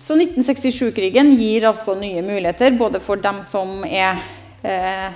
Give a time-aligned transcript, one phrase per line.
[0.00, 4.20] så 1967-krigen gir altså nye muligheter, både for dem som er
[4.64, 5.10] eh,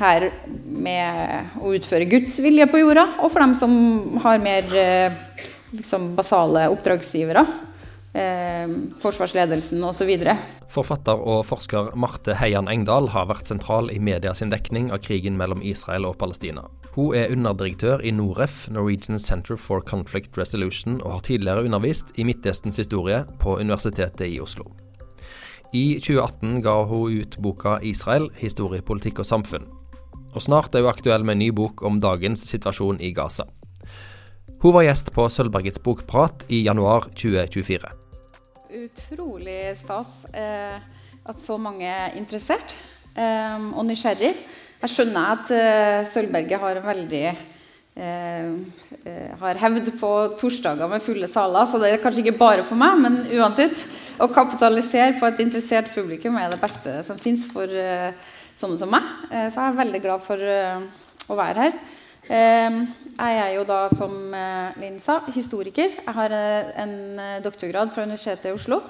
[0.00, 0.26] her
[0.66, 3.76] med å utføre Guds vilje på jorda, og for dem som
[4.24, 5.20] har mer eh,
[5.70, 7.44] liksom basale oppdragsgivere.
[8.12, 8.68] Eh,
[9.00, 10.10] forsvarsledelsen osv.
[10.68, 15.38] Forfatter og forsker Marte Heian Engdahl har vært sentral i media sin dekning av krigen
[15.40, 16.66] mellom Israel og Palestina.
[16.92, 22.26] Hun er underdirektør i Noref, Norwegian Center for Conflict Resolution, og har tidligere undervist i
[22.28, 24.68] Midtøstens historie på Universitetet i Oslo.
[25.72, 29.70] I 2018 ga hun ut boka 'Israel historie, politikk og samfunn'.
[30.34, 33.48] Og snart er hun aktuell med en ny bok om dagens situasjon i Gaza.
[34.62, 37.88] Hun var gjest på Sølvbergets bokprat i januar 2024.
[38.78, 40.76] Utrolig stas eh,
[41.26, 42.76] at så mange er interessert
[43.18, 44.30] eh, og nysgjerrig.
[44.84, 48.54] Jeg skjønner at eh, Sølvberget har veldig eh,
[49.02, 52.78] eh, har hevd på torsdager med fulle saler, så det er kanskje ikke bare for
[52.78, 53.82] meg, men uansett.
[54.22, 58.14] Å kapitalisere på et interessert publikum er det beste som fins for eh,
[58.54, 59.10] sånne som meg.
[59.26, 61.82] så jeg er veldig glad for å være her.
[63.12, 65.90] Ehm, jeg er jo da, som eh, Linn sa, historiker.
[65.98, 68.80] Jeg har eh, en eh, doktorgrad fra Universitetet i Oslo.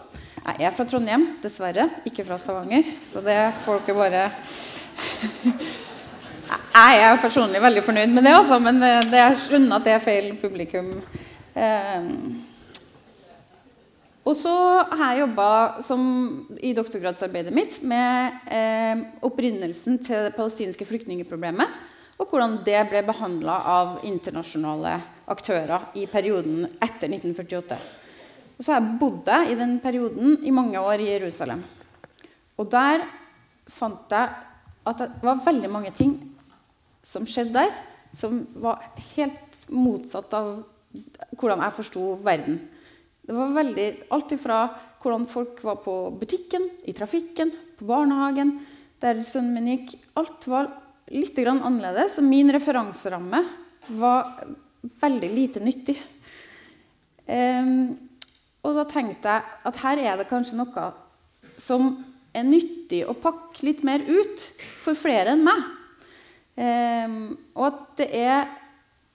[0.42, 1.88] Jeg er fra Trondheim, dessverre.
[2.06, 2.84] Ikke fra Stavanger.
[3.06, 4.30] Så det får dere bare
[6.72, 10.02] Jeg er personlig veldig fornøyd med det, altså, men det, er skjønner at det er
[10.02, 10.88] feil publikum.
[14.24, 14.52] Og så
[14.88, 15.48] har jeg jobba
[16.64, 18.32] i doktorgradsarbeidet mitt med
[19.24, 24.98] opprinnelsen til det palestinske flyktningproblemet og hvordan det ble behandla av internasjonale
[25.32, 27.78] aktører i perioden etter 1948.
[28.56, 31.62] Og så har jeg bodd i den perioden i mange år i Jerusalem.
[32.60, 33.06] Og der
[33.72, 34.28] fant jeg
[34.82, 36.14] at det var veldig mange ting
[37.06, 37.72] som skjedde der,
[38.14, 38.82] som var
[39.14, 40.52] helt motsatt av
[41.38, 42.58] hvordan jeg forsto verden.
[43.22, 44.58] Det var veldig, Alt ifra
[45.02, 48.58] hvordan folk var på butikken, i trafikken, på barnehagen,
[49.02, 49.96] der sønnen min gikk.
[50.18, 50.70] Alt var
[51.10, 52.18] litt annerledes.
[52.20, 53.42] Og min referanseramme
[53.98, 54.44] var
[55.02, 55.98] veldig lite nyttig.
[57.26, 57.94] Um,
[58.62, 60.88] og da tenkte jeg at her er det kanskje noe
[61.60, 61.92] som
[62.32, 64.46] er nyttig å pakke litt mer ut
[64.82, 65.62] for flere enn meg.
[66.52, 67.16] Um,
[67.56, 68.50] og at det er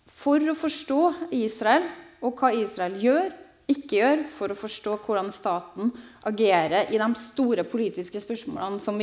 [0.10, 1.02] for å forstå
[1.38, 1.86] Israel
[2.26, 3.30] og hva Israel gjør,
[3.68, 5.92] ikke gjør, for å forstå hvordan staten
[6.28, 9.00] agere i de store politiske spørsmålene som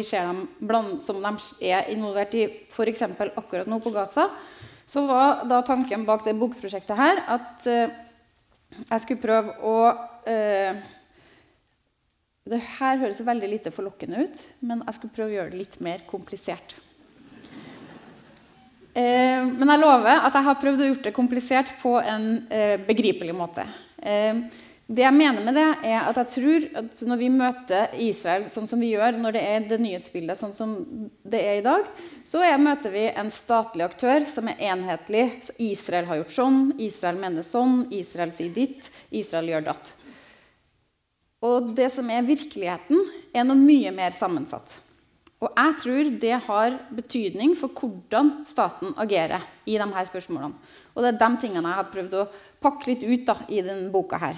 [0.60, 3.04] bland, som de er involvert i f.eks.
[3.36, 4.28] akkurat nå på Gaza,
[4.86, 7.94] så var da tanken bak det bokprosjektet her at uh,
[8.90, 9.76] jeg skulle prøve å
[10.28, 10.82] uh,
[12.44, 15.78] Det her høres veldig lite forlokkende ut, men jeg skulle prøve å gjøre det litt
[15.80, 16.74] mer komplisert.
[18.92, 22.44] Eh, men jeg lover at jeg har prøvd å gjøre det komplisert på en
[22.84, 23.64] begripelig måte.
[23.96, 24.44] Uh,
[24.84, 28.66] det jeg mener med det, er at jeg tror at når vi møter Israel sånn
[28.68, 30.74] som vi gjør når det er det nyhetsbildet sånn som
[31.24, 31.88] det er i dag,
[32.26, 35.24] så er, møter vi en statlig aktør som er enhetlig.
[35.56, 39.94] Israel har gjort sånn, Israel mener sånn, Israel sier ditt, Israel gjør datt.
[41.44, 44.82] Og det som er virkeligheten, er noe mye mer sammensatt.
[45.40, 50.56] Og jeg tror det har betydning for hvordan staten agerer i de her spørsmålene.
[50.94, 52.32] Og det er de tingene jeg har prøvd å
[52.64, 54.36] pakke litt ut da, i denne boka her.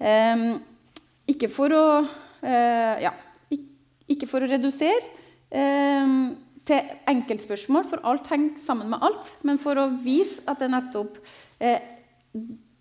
[0.00, 0.60] Ehm,
[1.28, 1.86] ikke for å
[2.40, 3.12] eh, ja,
[4.10, 5.02] ikke for å redusere
[5.52, 6.32] ehm,
[6.66, 11.20] til enkeltspørsmål, for alt henger sammen med alt, men for å vise at det nettopp
[11.60, 11.80] eh,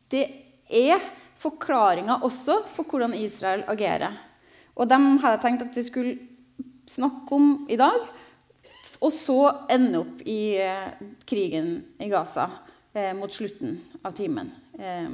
[0.09, 0.25] Det
[0.69, 1.03] er
[1.40, 4.16] forklaringer også for hvordan Israel agerer.
[4.75, 6.16] Og dem hadde jeg tenkt at vi skulle
[6.90, 8.08] snakke om i dag.
[9.00, 9.38] Og så
[9.72, 11.72] ende opp i eh, krigen
[12.02, 12.50] i Gaza
[12.94, 14.52] eh, mot slutten av timen.
[14.75, 15.08] Eh,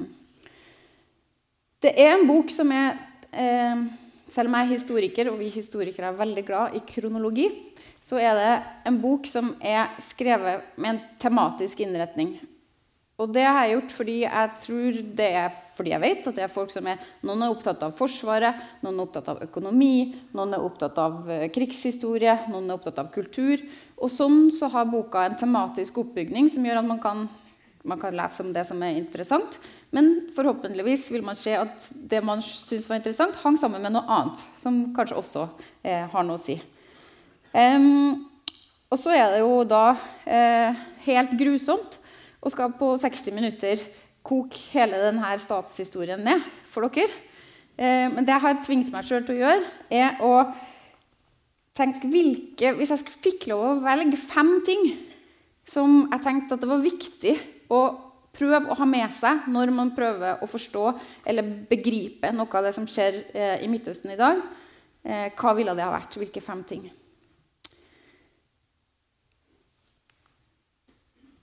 [1.83, 2.95] det er en bok som er
[3.31, 3.85] eh,
[4.31, 7.45] Selv om jeg er historiker, og vi historikere er veldig glad i kronologi,
[8.01, 8.53] så er det
[8.89, 12.33] en bok som er skrevet med en tematisk innretning.
[13.15, 16.43] Og det har jeg gjort fordi jeg tror det er fordi jeg vet at det
[16.43, 20.55] er folk som er Noen er opptatt av Forsvaret, noen er opptatt av økonomi, noen
[20.55, 23.63] er opptatt av eh, krigshistorie, noen er opptatt av kultur.
[23.95, 27.25] Og sånn så har boka en tematisk oppbygning som gjør at man kan,
[27.87, 29.59] man kan lese om det som er interessant.
[29.93, 34.07] Men forhåpentligvis vil man se at det man syns var interessant, hang sammen med noe
[34.11, 35.43] annet som kanskje også
[35.85, 36.57] eh, har noe å si.
[37.55, 38.25] Um,
[38.91, 39.95] og så er det jo da
[40.27, 41.99] eh, helt grusomt
[42.45, 43.81] å skal på 60 minutter
[44.25, 47.11] koke hele denne statshistorien ned for dere.
[47.75, 50.33] Eh, men det jeg har tvingt meg sjøl til å gjøre, er å
[51.75, 54.85] tenke hvilke Hvis jeg fikk lov å velge fem ting
[55.67, 57.33] som jeg tenkte at det var viktig
[57.73, 57.81] å
[58.35, 60.83] prøve å ha med seg når man prøver å forstå
[61.27, 64.43] eller begripe noe av det som skjer eh, i Midtøsten i dag.
[65.05, 66.17] Eh, hva ville det ha vært?
[66.19, 66.85] Hvilke fem ting?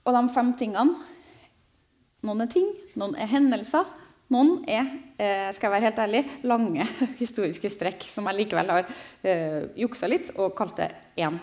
[0.03, 1.09] Og de fem tingene
[2.23, 3.89] Noen er ting, noen er hendelser,
[4.31, 4.85] noen er
[5.19, 6.85] eh, skal jeg være helt ærlig, lange
[7.23, 8.87] historiske strekk som jeg likevel har
[9.27, 11.41] eh, juksa litt og kalt det én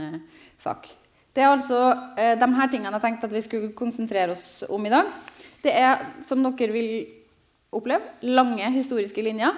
[0.00, 0.16] eh,
[0.56, 0.88] sak.
[1.36, 1.78] Det er altså
[2.16, 5.10] eh, de her tingene jeg tenkte at vi skulle konsentrere oss om i dag.
[5.60, 6.88] Det er, som dere vil
[7.76, 9.52] oppleve, lange historiske linjer.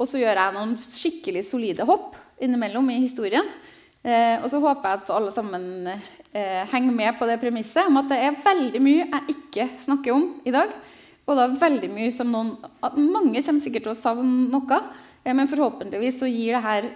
[0.00, 3.52] Og så gjør jeg noen skikkelig solide hopp innimellom i historien.
[4.00, 8.00] Eh, og så håper jeg at alle sammen eh, henger med på det premisset om
[8.00, 10.72] at det er veldig mye jeg ikke snakker om i dag.
[11.28, 12.56] Og da veldig mye som noen
[12.96, 14.82] Mange kommer sikkert til å savne noe.
[15.20, 16.92] Eh, men forhåpentligvis så gir det her,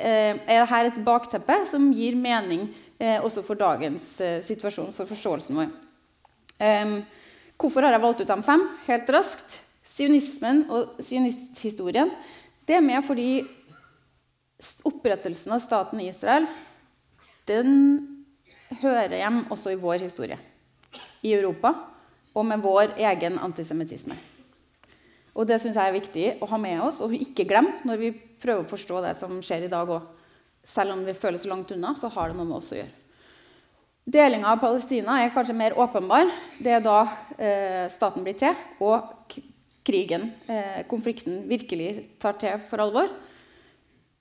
[0.00, 5.58] eh, er dette et bakteppe som gir mening også for dagens eh, situasjon, for forståelsen
[5.58, 5.70] vår.
[7.58, 8.64] hvorfor har jeg valgt ut de fem?
[8.88, 9.60] Helt raskt.
[9.86, 12.10] Sionismen og sionisthistorien
[12.66, 13.46] det er med fordi
[14.84, 16.48] opprettelsen av staten Israel
[17.48, 17.70] den
[18.82, 20.36] hører hjem også i vår historie.
[21.24, 21.72] I Europa
[22.34, 24.16] og med vår egen antisemittisme.
[25.38, 28.12] Og Det syns jeg er viktig å ha med oss og ikke glemme når vi
[28.12, 30.02] prøver å forstå det som skjer i dag òg.
[30.68, 32.94] Selv om vi føles langt unna, så har det noe med oss å gjøre.
[34.08, 36.28] Delinga av Palestina er kanskje mer åpenbar.
[36.60, 36.98] Det er da
[37.36, 39.34] eh, staten blir til, og
[39.84, 43.10] krigen, eh, konflikten, virkelig tar til for alvor.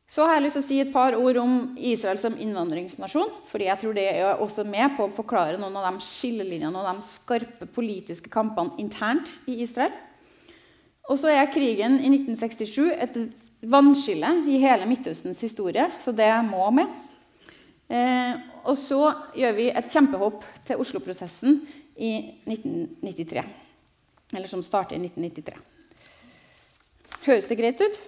[0.08, 3.32] Så har jeg lyst til å si et par ord om Israel som innvandringsnasjon.
[3.48, 6.88] fordi jeg tror det er også med på å forklare noen av de skillelinjene og
[6.88, 9.92] de skarpe politiske kampene internt i Israel.
[11.10, 13.20] Og så er krigen i 1967 et
[13.62, 16.88] vannskille i hele Midtøstens historie, så det må med.
[17.88, 18.36] Eh,
[18.68, 21.62] og så gjør vi et kjempehopp til Oslo-prosessen
[21.95, 22.12] i
[22.45, 23.44] 1993.
[24.36, 25.56] Eller som starter i 1993.
[27.27, 28.01] Høres det greit ut?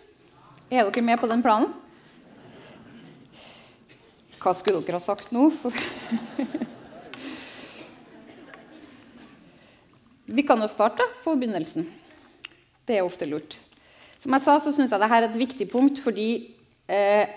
[0.70, 1.74] Er dere med på den planen?
[4.40, 5.50] Hva skulle dere ha sagt nå?
[10.30, 11.88] Vi kan jo starte på begynnelsen.
[12.86, 13.58] Det er ofte lurt.
[14.20, 16.30] Som jeg sa, så syns jeg dette er et viktig punkt fordi
[16.92, 17.32] eh,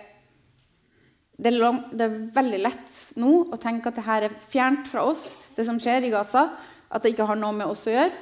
[1.39, 5.05] det, er lang, det, er veldig lett nå å tenke at dette er fjernt fra
[5.13, 6.49] oss, det som skjer i Gaza.
[6.93, 8.13] At det ikke har noe med oss å gjøre.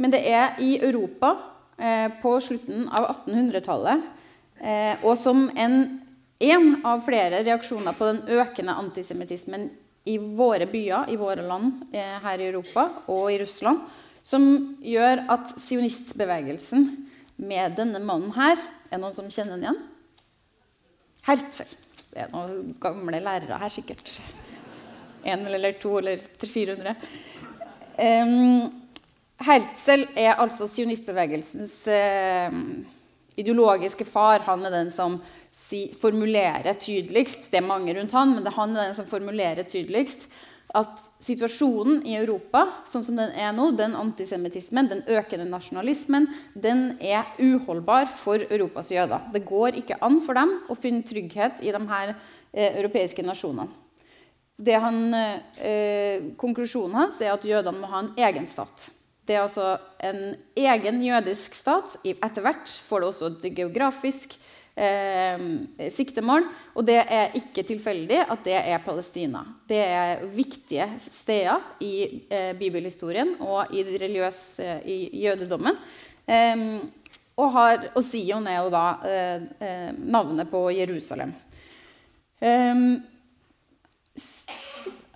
[0.00, 1.34] Men det er i Europa
[1.76, 4.06] eh, på slutten av 1800-tallet,
[4.60, 5.76] eh, og som en,
[6.40, 9.68] en, av flere reaksjoner på den økende antisemittismen
[10.06, 13.82] i våre byer, i våre land eh, her i Europa og i Russland,
[14.26, 14.46] som
[14.82, 16.86] gjør at sionistbevegelsen
[17.36, 19.84] med denne mannen her Er det noen som kjenner den igjen?
[21.26, 21.70] Herzl.
[22.12, 24.12] Det er noen gamle lærere her, sikkert.
[25.26, 26.92] En eller to eller 300-400.
[27.98, 28.68] Um,
[29.42, 32.54] Herzl er altså sionistbevegelsens uh,
[33.36, 34.46] ideologiske far.
[34.46, 35.18] Han er den som
[35.50, 39.08] si, formulerer tydeligst Det er mange rundt han, men det er han er den som
[39.10, 40.28] formulerer tydeligst
[40.74, 46.96] at situasjonen i Europa sånn som den er nå, den antisemittismen, den økende nasjonalismen, den
[46.98, 49.28] er uholdbar for Europas jøder.
[49.32, 53.68] Det går ikke an for dem å finne trygghet i de her eh, europeiske nasjonene.
[54.80, 58.88] Han, eh, konklusjonen hans er at jødene må ha en egen stat.
[59.26, 59.74] Det er altså
[60.06, 61.96] en egen jødisk stat.
[62.06, 64.36] Etter hvert får det også et geografisk
[64.76, 66.46] eh, siktemål.
[66.76, 69.42] Og det er ikke tilfeldig at det er Palestina.
[69.68, 75.80] Det er viktige steder i eh, bibelhistorien og i, religiøs, eh, i jødedommen.
[77.36, 81.34] Og, har, og, Sion er jo da eh, eh, navnet på Jerusalem.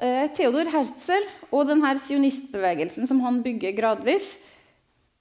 [0.01, 4.35] Eh, Theodor Herzl og denne sionistbevegelsen som han bygger gradvis,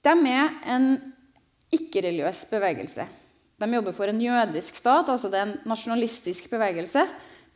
[0.04, 0.86] de er en
[1.72, 3.04] ikke-religiøs bevegelse.
[3.60, 7.04] De jobber for en jødisk stat, altså det er en nasjonalistisk bevegelse,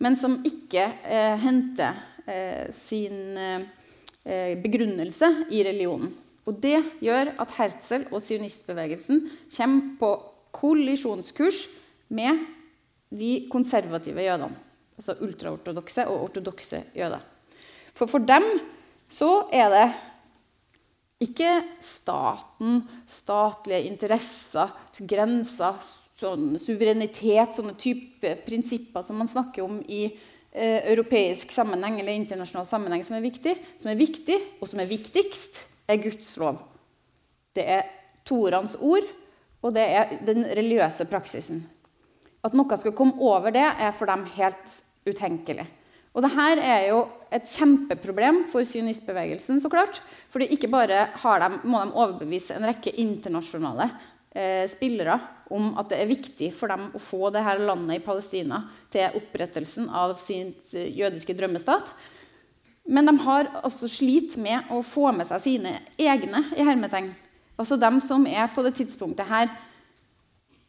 [0.05, 1.97] men som ikke eh, henter
[2.29, 6.13] eh, sin eh, begrunnelse i religionen.
[6.45, 9.23] Og Det gjør at Herzl og sionistbevegelsen
[9.57, 10.11] kommer på
[10.55, 11.65] kollisjonskurs
[12.13, 12.45] med
[13.15, 14.53] de konservative jødene
[14.99, 17.23] altså ultraortodokse og ortodokse jøder.
[17.95, 18.45] For for dem
[19.11, 19.87] så er det
[21.25, 24.71] ikke staten, statlige interesser,
[25.03, 25.81] grenser,
[26.21, 32.69] sånn suverenitet, sånne type prinsipper som man snakker om i eh, europeisk sammenheng eller internasjonal
[32.71, 33.57] sammenheng, som er viktig.
[33.83, 36.63] Som er viktig, og som er viktigst, er Guds lov.
[37.55, 37.87] Det er
[38.25, 39.07] Torans ord,
[39.65, 41.65] og det er den religiøse praksisen.
[42.45, 45.67] At noe skal komme over det, er for dem helt utenkelig.
[46.15, 46.99] Og dette er jo
[47.35, 49.59] et kjempeproblem for sionistbevegelsen.
[49.61, 53.91] så klart, For ikke bare de, må de overbevise en rekke internasjonale
[54.35, 55.19] eh, spillere
[55.55, 59.89] om at det er viktig for dem å få dette landet i Palestina til opprettelsen
[59.89, 61.95] av sin eh, jødiske drømmestat.
[62.85, 67.15] Men de har altså slitt med å få med seg sine egne i hermetegn.
[67.57, 69.53] Altså dem som er på det tidspunktet her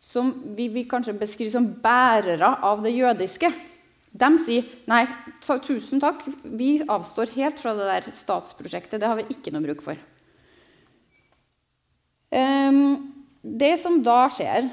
[0.06, 3.50] som vi vi kanskje beskriver som bærere av det jødiske.
[4.16, 5.04] De sier nei,
[5.44, 9.02] tusen takk, vi avstår helt fra det der statsprosjektet.
[9.02, 10.00] Det har vi ikke noe bruk for.
[12.36, 13.15] Um,
[13.46, 14.70] det som da skjer,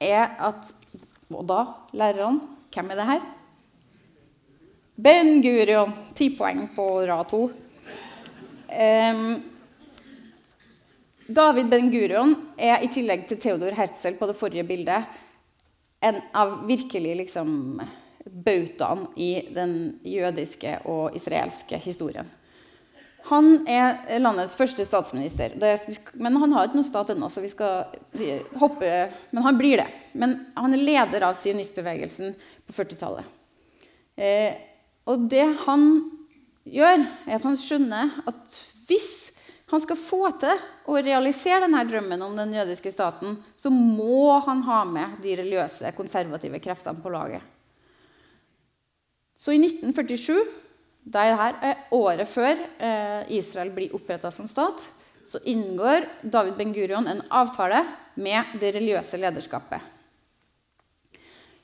[0.00, 0.70] er at
[1.30, 1.60] Og da,
[1.94, 3.22] lærerne Hvem er det her?
[5.00, 5.92] Ben Gurion.
[6.14, 7.40] Ti poeng på rad to.
[8.70, 9.22] Um,
[11.26, 15.06] David Ben Gurion er i tillegg til Theodor Herzl på det forrige bildet
[16.00, 17.80] en av virkelig liksom,
[18.24, 19.74] bautaene i den
[20.06, 22.28] jødiske og israelske historien.
[23.28, 25.52] Han er landets første statsminister.
[25.60, 25.74] Det,
[26.18, 27.92] men han har ikke noe stat ennå, så vi skal
[28.60, 29.88] hoppe Men han blir det.
[30.12, 32.34] Men han er leder av sionistbevegelsen
[32.66, 33.28] på 40-tallet.
[34.16, 34.56] Eh,
[35.08, 35.86] og det han
[36.68, 38.58] gjør, er at han skjønner at
[38.88, 39.30] hvis
[39.70, 40.58] han skal få til
[40.90, 45.92] å realisere denne drømmen om den jødiske staten, så må han ha med de religiøse,
[45.94, 47.44] konservative kreftene på laget.
[49.40, 50.34] Så i 1947,
[51.10, 54.82] dette er året før eh, Israel blir oppretta som stat,
[55.26, 57.82] så inngår David Ben-Gurion en avtale
[58.20, 59.80] med det religiøse lederskapet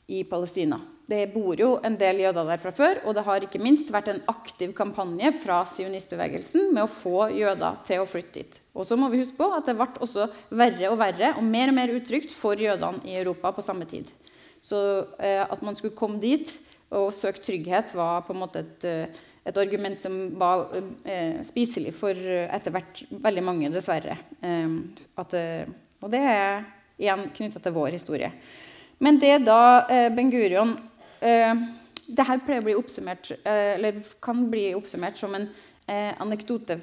[0.07, 0.79] i Palestina.
[1.07, 4.09] Det bor jo en del jøder der fra før, og det har ikke minst vært
[4.11, 8.61] en aktiv kampanje fra sionistbevegelsen med å få jøder til å flytte dit.
[8.75, 11.71] Og så må vi huske på at det ble også verre og verre og mer
[11.71, 14.11] og mer utrygt for jødene i Europa på samme tid.
[14.63, 14.79] Så
[15.23, 16.51] eh, at man skulle komme dit
[16.91, 20.67] og søke trygghet, var på en måte et, eh, et argument som var
[21.07, 24.19] eh, spiselig for etter hvert veldig mange, dessverre.
[24.43, 24.77] Eh,
[25.23, 25.69] at, eh,
[26.03, 28.33] og det er igjen knytta til vår historie.
[28.99, 29.61] Men det da
[29.93, 30.77] eh, Ben Gurion
[31.17, 31.73] Dette
[32.07, 35.49] det her bli oppsummert, eller kan bli oppsummert som en
[36.23, 36.77] anekdote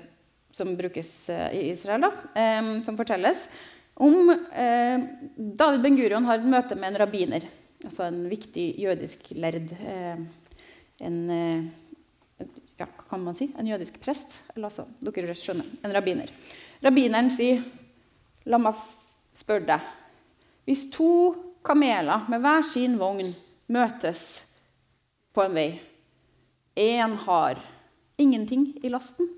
[0.51, 2.09] som brukes i Israel, da,
[2.83, 3.45] som fortelles
[4.03, 4.33] om
[5.37, 7.45] David Ben Gurion har et møte med en rabbiner,
[7.85, 9.71] altså en viktig jødisk lærd.
[10.99, 11.21] en
[13.13, 13.51] kan man si?
[13.57, 14.39] En jødisk prest.
[14.55, 15.69] Eller altså, dere skjønner.
[15.85, 16.31] En rabbiner.
[16.81, 17.61] Rabbineren sier,
[18.45, 18.79] 'La meg
[19.33, 19.91] spørre deg.'
[20.65, 23.35] Hvis to kameler med hver sin vogn
[23.69, 24.41] møtes
[25.33, 25.69] på en vei.
[26.75, 27.61] Én har
[28.17, 29.29] ingenting i lasten.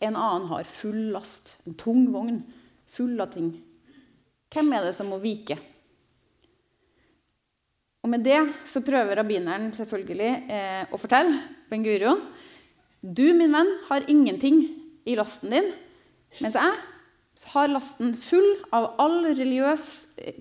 [0.00, 2.42] En annen har full last, en tung vogn
[2.90, 3.52] full av ting.
[4.52, 5.58] Hvem er det som må vike?
[8.02, 11.38] Og Med det så prøver rabbineren selvfølgelig eh, å fortelle
[11.70, 12.24] Ben Gurion
[13.02, 14.64] du, min venn, har ingenting
[15.04, 15.68] i lasten din,
[16.38, 16.78] mens jeg
[17.50, 19.86] har lasten full av all religiøs,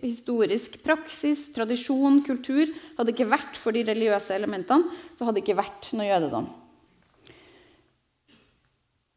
[0.04, 2.70] historisk praksis, tradisjon, kultur.
[2.98, 6.50] Hadde det ikke vært for de religiøse elementene, så hadde det ikke vært noe jødedom.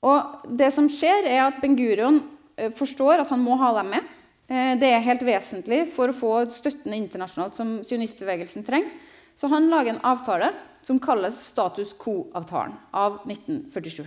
[0.05, 2.21] Og det som skjer, er at Ben Gurion
[2.61, 4.13] eh, forstår at han må ha dem med.
[4.53, 8.93] Eh, det er helt vesentlig for å få støttende internasjonalt som sionistbevegelsen trenger.
[9.35, 10.53] Så han lager en avtale
[10.85, 14.05] som kalles status quo-avtalen av 1947.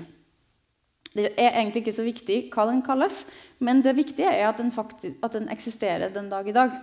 [1.17, 3.24] Det er egentlig ikke så viktig hva den kalles,
[3.63, 6.75] men det viktige er at den, faktisk, at den eksisterer den dag i dag.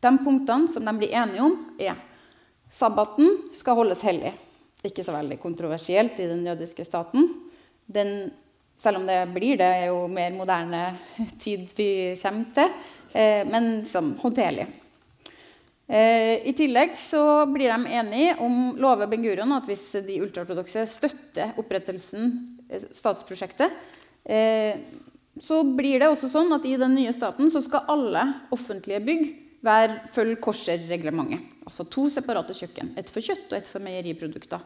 [0.00, 1.98] De punktene som de blir enige om, er
[2.70, 4.32] sabbaten skal holdes hellig.
[4.86, 7.26] Ikke så veldig kontroversielt i den jødiske staten.
[7.90, 8.30] Den,
[8.78, 10.84] selv om det blir det, er jo mer moderne
[11.42, 11.90] tid vi
[12.22, 12.78] kommer til,
[13.12, 14.68] eh, men liksom, håndterlig.
[15.90, 20.86] Eh, I tillegg så blir de enige om lover Ben Gurion at hvis de ultraortodokse
[20.86, 22.30] støtter opprettelsen
[22.70, 23.70] Eh, statsprosjektet,
[24.24, 24.78] eh,
[25.40, 28.22] så blir det også sånn at i den nye staten så skal alle
[28.54, 29.24] offentlige bygg
[30.14, 31.42] følge korserreglementet.
[31.66, 32.94] Altså to separate kjøkken.
[32.98, 34.62] Et for kjøtt og et for meieriprodukter.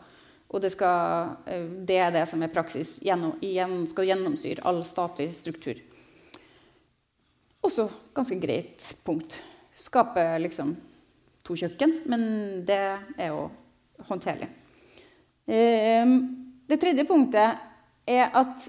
[0.55, 2.99] Og det, skal, eh, det, er det som er praksis.
[3.03, 5.81] Gjennom, skal gjennomsyre all statlig struktur.
[7.65, 9.41] Også ganske greit punkt.
[9.75, 10.77] Skape liksom
[11.45, 12.25] to kjøkken, men
[12.67, 12.81] det
[13.19, 13.49] er jo
[14.09, 14.49] håndterlig.
[15.45, 17.61] Det tredje punktet
[18.09, 18.65] er at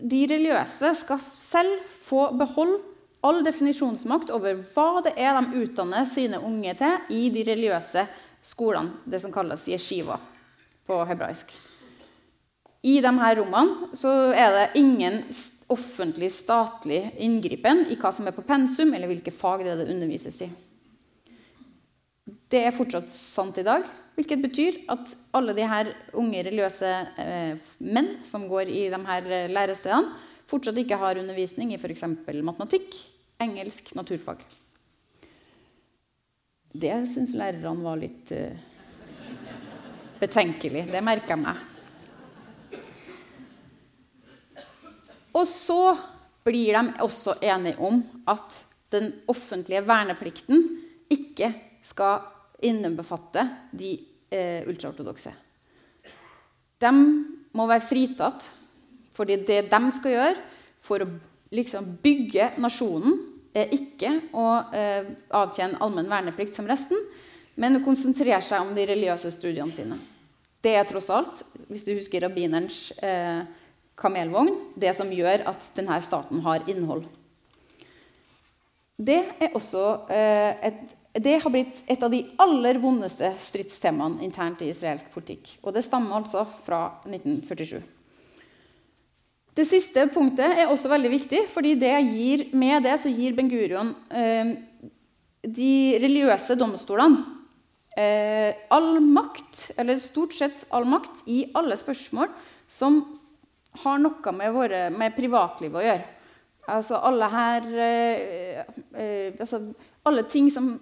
[0.00, 2.80] de religiøse skal selv få beholde
[3.24, 8.06] all definisjonsmakt over hva det er de utdanner sine unge til i de religiøse
[8.44, 10.16] skolene, det som kalles yeshiva
[10.88, 11.52] på hebraisk.
[12.80, 15.20] I disse rommene så er det ingen
[15.70, 19.92] offentlig, statlig inngripen i hva som er på pensum, eller hvilke fag det, er det
[19.92, 20.48] undervises i.
[22.50, 23.84] Det er fortsatt sant i dag.
[24.18, 26.88] Hvilket betyr at alle de her unge religiøse
[27.22, 30.16] eh, menn som går i de her eh, lærestedene,
[30.50, 32.02] fortsatt ikke har undervisning i f.eks.
[32.42, 32.96] matematikk,
[33.40, 34.42] engelsk, naturfag.
[36.74, 38.58] Det syns lærerne var litt eh,
[40.18, 40.88] betenkelig.
[40.90, 41.62] Det merker jeg meg.
[45.38, 45.94] Og så
[46.42, 48.58] blir de også enige om at
[48.90, 50.66] den offentlige verneplikten
[51.14, 51.54] ikke
[51.86, 52.26] skal
[52.66, 53.94] innebefatte de
[54.30, 55.32] eh, ultraortodokse.
[56.80, 56.92] De
[57.56, 58.50] må være fritatt
[59.16, 60.36] fordi det de skal gjøre
[60.80, 61.08] for å
[61.52, 63.18] liksom, bygge nasjonen,
[63.50, 66.98] er ikke å eh, avtjene allmenn verneplikt som resten,
[67.60, 69.98] men å konsentrere seg om de religiøse studiene sine.
[70.62, 73.42] Det er tross alt, hvis du husker rabbinerens eh,
[74.00, 77.04] kamelvogn, det som gjør at denne staten har innhold.
[79.00, 84.62] Det er også eh, et, det har blitt et av de aller vondeste stridstemaene internt
[84.62, 85.56] i israelsk politikk.
[85.64, 87.80] Og det stammer altså fra 1947.
[89.58, 93.50] Det siste punktet er også veldig viktig, fordi det gir, med det så gir Ben
[93.50, 94.54] Gurion eh,
[95.42, 97.24] de religiøse domstolene
[97.98, 102.30] eh, all makt, eller stort sett all makt, i alle spørsmål
[102.70, 103.02] som
[103.82, 106.08] har noe med, våre, med privatlivet å gjøre.
[106.70, 108.58] Altså alle her eh,
[108.94, 109.62] eh, altså,
[110.06, 110.74] Alle ting som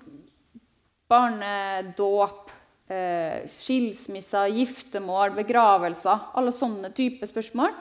[1.08, 2.50] barnedåp,
[2.88, 7.72] eh, skilsmisser, giftermål, begravelser Alle sånne typer spørsmål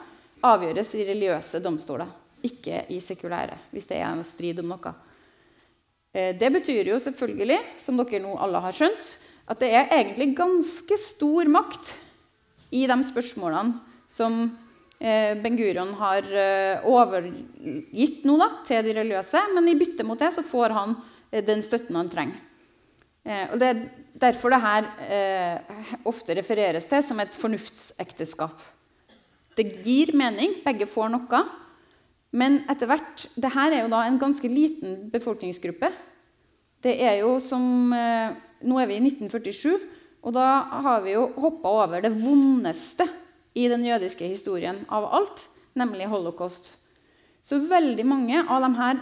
[0.48, 2.08] avgjøres i religiøse domstoler,
[2.42, 3.58] ikke i sekulære.
[3.72, 4.94] hvis det er noe strid om noe.
[6.14, 9.16] Eh, det betyr jo selvfølgelig, som dere nå alle har skjønt,
[9.48, 11.94] at det er egentlig ganske stor makt
[12.70, 14.56] i de spørsmålene som
[15.00, 16.22] eh, Ben Gurion har
[16.84, 19.54] overgitt nå da, til de religiøse.
[19.54, 20.96] Men i bytte mot det så får han
[21.30, 22.47] den støtten han trenger.
[23.28, 23.80] Og Det er
[24.16, 24.86] derfor det her
[26.08, 28.62] ofte refereres til som et fornuftsekteskap.
[29.58, 31.42] Det gir mening, begge får noe.
[32.32, 35.92] Men etter hvert det her er jo da en ganske liten befolkningsgruppe.
[36.80, 39.76] Det er jo som nå er vi i 1947,
[40.26, 40.48] og da
[40.84, 43.06] har vi jo hoppa over det vondeste
[43.58, 45.44] i den jødiske historien av alt,
[45.78, 46.72] nemlig holocaust.
[47.42, 49.00] Så veldig mange av de her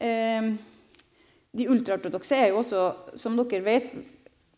[0.00, 0.48] eh,
[1.56, 2.82] De ultraortodokse er jo også,
[3.18, 3.94] som dere vet,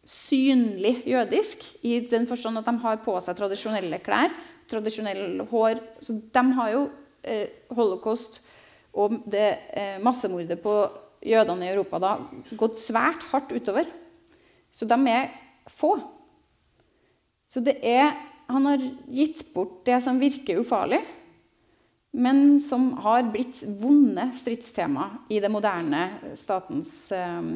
[0.09, 4.33] synlig jødisk i den forstand at de har på seg tradisjonelle klær,
[4.71, 5.79] tradisjonelle hår.
[6.03, 6.83] Så de har jo
[7.23, 8.43] eh, holocaust
[8.93, 10.75] og det eh, massemordet på
[11.25, 12.13] jødene i Europa da
[12.59, 13.87] gått svært hardt utover.
[14.73, 15.31] Så de er
[15.71, 15.95] få.
[17.49, 18.13] Så det er
[18.53, 20.99] Han har gitt bort det som virker ufarlig,
[22.13, 27.53] men som har blitt vonde stridstema i det moderne statens eh,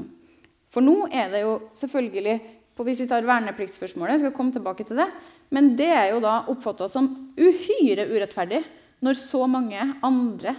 [0.73, 2.37] For nå er det jo selvfølgelig
[2.81, 5.07] Hvis vi tar vernepliktsspørsmålet, skal komme tilbake til det,
[5.49, 8.61] men det er jo da oppfatta som uhyre urettferdig
[9.05, 10.53] når så mange andre,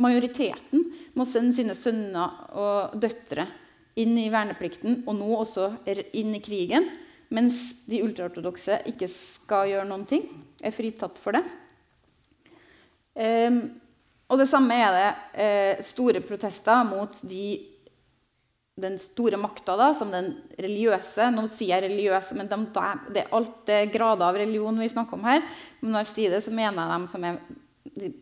[0.00, 3.44] majoriteten, må sende sine sønner og døtre
[4.00, 5.68] inn i verneplikten og nå også
[6.16, 6.88] inn i krigen,
[7.32, 10.24] mens de ultraortodokse ikke skal gjøre noen ting,
[10.64, 11.44] er fritatt for det.
[13.12, 13.62] Um,
[14.32, 15.08] og det samme er det
[15.44, 17.58] eh, store protester mot de,
[18.80, 22.56] den store makta som den religiøse Nå sier jeg religiøse, men de,
[23.12, 25.44] det er alt det grader av religion vi snakker om her.
[25.82, 27.42] Men når jeg sier det, så mener jeg dem som er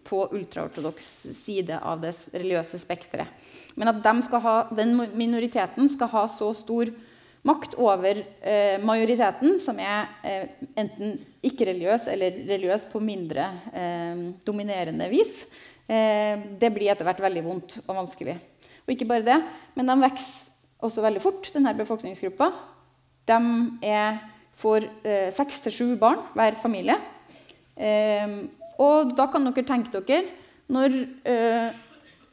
[0.08, 3.30] på ultraortodoks side av det religiøse spekteret.
[3.78, 7.06] Men at de skal ha, den minoriteten skal ha så stor makt
[7.76, 15.46] over eh, majoriteten, som er eh, enten ikke-religiøs eller religiøs på mindre eh, dominerende vis,
[15.88, 18.36] eh, det blir etter hvert veldig vondt og vanskelig.
[18.84, 19.38] Og ikke bare det,
[19.74, 20.48] men de vokser
[20.80, 22.52] også veldig fort, denne befolkningsgruppa.
[23.28, 23.40] De
[23.84, 24.20] er,
[24.56, 26.96] får eh, seks til sju barn hver familie.
[27.76, 28.40] Eh,
[28.80, 30.24] og da kan dere tenke dere
[30.70, 30.94] når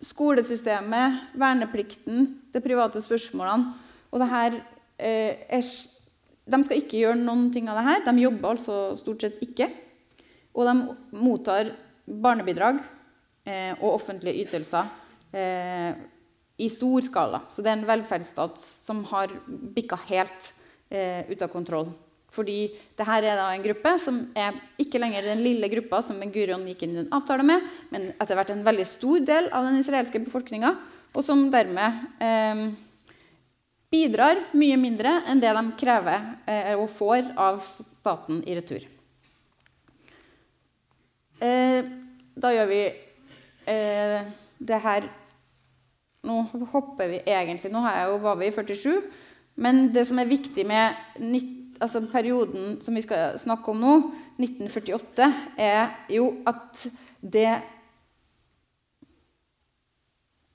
[0.06, 3.74] skolesystemet, verneplikten, de private spørsmålene
[4.12, 4.58] og det her
[4.98, 5.72] er,
[6.48, 8.06] De skal ikke gjøre noen ting av det her.
[8.08, 9.70] De jobber altså stort sett ikke.
[10.58, 10.76] Og de
[11.22, 11.74] mottar
[12.08, 12.80] barnebidrag
[13.46, 14.90] eh, og offentlige ytelser
[15.36, 15.94] eh,
[16.58, 17.44] i stor skala.
[17.52, 20.52] Så det er en velferdsstat som har bikka helt
[20.90, 21.92] eh, ut av kontroll.
[22.34, 22.58] Fordi
[22.98, 26.84] dette er da en gruppe som er ikke lenger den lille gruppa som Gurion gikk
[26.86, 30.22] inn i en avtale med, men etter hvert en veldig stor del av den israelske
[30.26, 30.74] befolkninga,
[31.16, 32.66] og som dermed eh,
[33.92, 38.84] bidrar mye mindre enn det de krever eh, og får av staten i retur.
[41.40, 41.88] Eh,
[42.38, 42.82] da gjør vi
[43.70, 45.10] eh, det her
[46.28, 46.42] Nå
[46.74, 49.06] hopper vi egentlig Nå jo, var vi i 47.
[49.64, 50.98] Men det som er viktig med
[51.80, 53.94] altså perioden som vi skal snakke om nå,
[54.42, 56.82] 1948, er jo at
[57.22, 57.54] det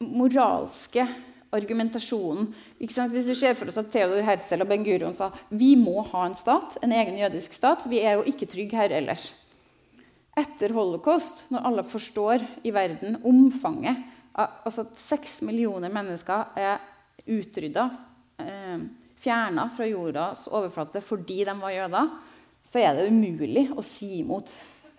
[0.02, 1.06] moralske
[1.52, 2.96] argumentasjonen Hvis
[3.28, 6.36] vi ser for oss at Theodor Herzl og Ben Gurion sa vi må ha en
[6.38, 9.32] stat, en egen jødisk stat, vi er jo ikke trygge her ellers.
[10.38, 16.80] Etter holocaust, når alle forstår i verden omfanget altså at seks millioner mennesker er
[17.28, 17.84] utrydda,
[18.40, 18.84] eh,
[19.22, 22.08] fjerna fra jordas overflate fordi de var jøder,
[22.64, 24.50] så er det umulig å si imot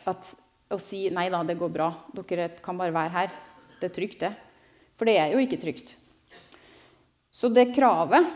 [0.05, 0.29] at,
[0.69, 3.35] å si nei da, det går bra, dere kan bare være her.
[3.79, 4.31] Det er trygt, det.
[4.99, 5.95] For det er jo ikke trygt.
[7.33, 8.27] Så det kravet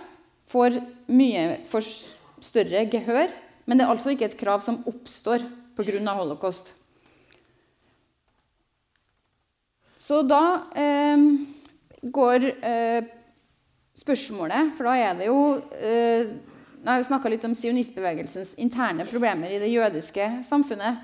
[0.49, 0.79] får
[1.13, 1.85] mye for
[2.43, 3.29] større gehør,
[3.67, 5.45] men det er altså ikke et krav som oppstår
[5.77, 6.13] pga.
[6.17, 6.73] holocaust.
[9.97, 11.17] Så da eh,
[12.01, 13.03] går eh,
[13.97, 15.39] spørsmålet For da er det jo
[15.73, 16.29] eh,
[16.77, 21.01] Nå har snakka litt om sionistbevegelsens interne problemer i det jødiske samfunnet.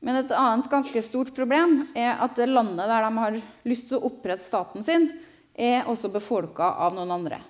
[0.00, 3.98] Men et annet ganske stort problem er at det landet der de har lyst til
[3.98, 5.10] å opprette staten sin,
[5.56, 7.40] er også befolka av noen andre.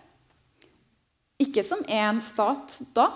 [1.43, 3.11] Ikke som er en stat da,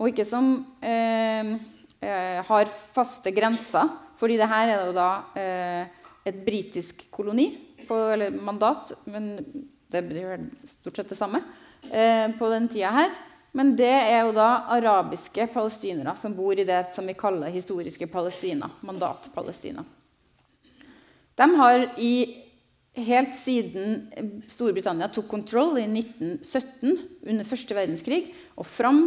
[0.00, 1.54] og ikke som eh,
[2.02, 4.00] eh, har faste grenser.
[4.16, 5.86] fordi det her er jo da eh,
[6.24, 7.52] et britisk koloni,
[7.84, 9.36] på, eller mandat, men
[9.92, 11.42] det blir stort sett det samme
[11.90, 13.10] eh, på den tida her.
[13.54, 18.08] Men det er jo da arabiske palestinere som bor i det som vi kaller historiske
[18.10, 18.70] Palestina.
[18.80, 19.84] Mandat-Palestina.
[21.38, 22.14] De har i
[22.94, 28.20] helt siden Storbritannia tok kontroll i 1917 under første verdenskrig
[28.54, 29.00] og fram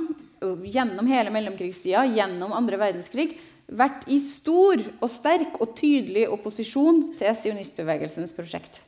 [0.43, 3.31] og gjennom hele mellomkrigstida, gjennom andre verdenskrig,
[3.67, 8.81] vært i stor og sterk og tydelig opposisjon til sionistbevegelsens prosjekt.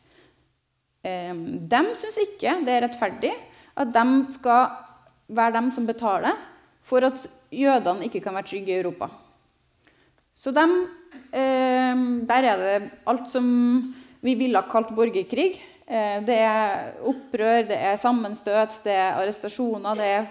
[1.03, 3.33] De syns ikke det er rettferdig
[3.79, 4.71] at de skal
[5.31, 6.35] være dem som betaler
[6.83, 9.09] for at jødene ikke kan være trygge i Europa.
[10.35, 10.65] Så de,
[11.31, 13.47] der er det alt som
[14.25, 15.53] vi ville ha kalt borgerkrig.
[15.87, 20.27] Eh, det er opprør, det er sammenstøt, det er arrestasjoner, det er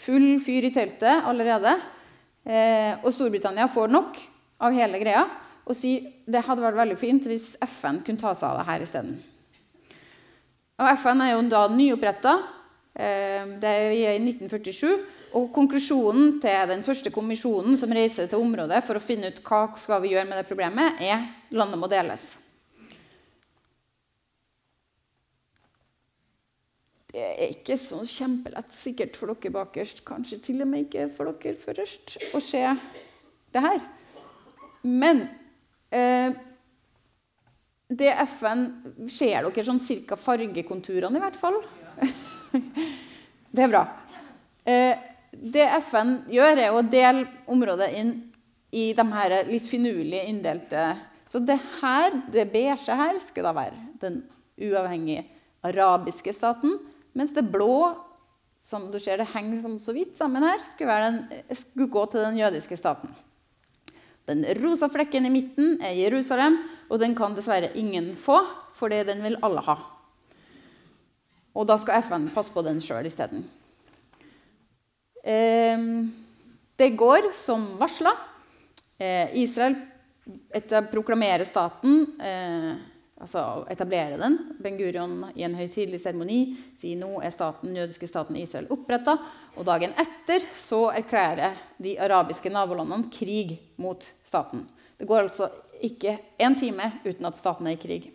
[0.00, 1.74] full fyr i teltet allerede.
[2.44, 4.20] Eh, og Storbritannia får nok
[4.60, 5.26] av hele greia
[5.70, 8.84] og sier det hadde vært veldig fint hvis FN kunne ta seg av det her
[8.84, 9.18] isteden.
[10.80, 12.36] FN er jo da nyoppretta.
[12.94, 14.88] Eh, det er i 1947.
[15.38, 19.66] Og konklusjonen til den første kommisjonen som reiser til området for å finne ut hva
[19.78, 22.32] skal vi gjøre med det problemet, er landet må deles.
[27.10, 31.32] Det er ikke så kjempelett sikkert for dere bakerst, kanskje til og med ikke for
[31.42, 32.62] dere først, å se
[33.50, 33.80] det her.
[34.86, 35.24] Men
[35.90, 36.30] eh,
[37.90, 38.62] det FN
[39.10, 41.58] Ser dere sånn cirka fargekonturene, i hvert fall?
[43.54, 43.82] det er bra.
[44.62, 44.94] Eh,
[45.30, 48.14] det FN gjør, er å dele området inn
[48.70, 50.92] i de her litt finurlig inndelte
[51.26, 54.22] Så det her, det beige her skulle da være den
[54.60, 55.24] uavhengige
[55.66, 56.78] arabiske staten.
[57.16, 57.96] Mens det blå,
[58.62, 61.20] som du ser det henger så vidt sammen her, skulle, den,
[61.56, 63.12] skulle gå til den jødiske staten.
[64.28, 68.38] Den rosa flekken i midten er Jerusalem, og den kan dessverre ingen få,
[68.78, 69.78] fordi den vil alle ha.
[71.56, 73.42] Og da skal FN passe på den sjøl isteden.
[75.24, 76.12] Ehm,
[76.78, 78.12] det går som varsla.
[79.00, 79.74] Eh, Israel
[80.92, 82.74] proklamerer staten eh,
[83.20, 84.36] altså etablere den.
[84.60, 86.40] Ben Gurion i en høytidelig seremoni
[86.78, 89.16] sier nå er staten, jødiske staten Israel oppretta.
[89.56, 94.64] Og dagen etter så erklærer de arabiske nabolandene krig mot staten.
[94.96, 98.10] Det går altså ikke én time uten at staten er i krig.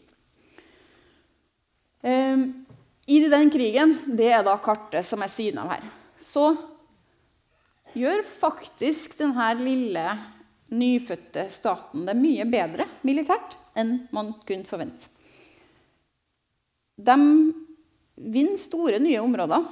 [2.06, 2.66] Um,
[3.10, 5.86] I den krigen, det er da kartet som er siden av her,
[6.22, 6.52] så
[7.98, 10.06] gjør faktisk denne lille
[10.74, 15.12] nyfødte staten det mye bedre militært enn man kunne forvente.
[16.96, 17.16] De
[18.16, 19.66] vinner store, nye områder.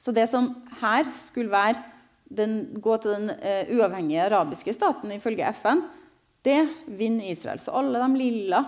[0.00, 1.80] Så det som her skulle være
[2.30, 5.82] den, gå til den uh, uavhengige arabiske staten ifølge FN,
[6.46, 7.60] det vinner Israel.
[7.60, 8.62] Så alle de lilla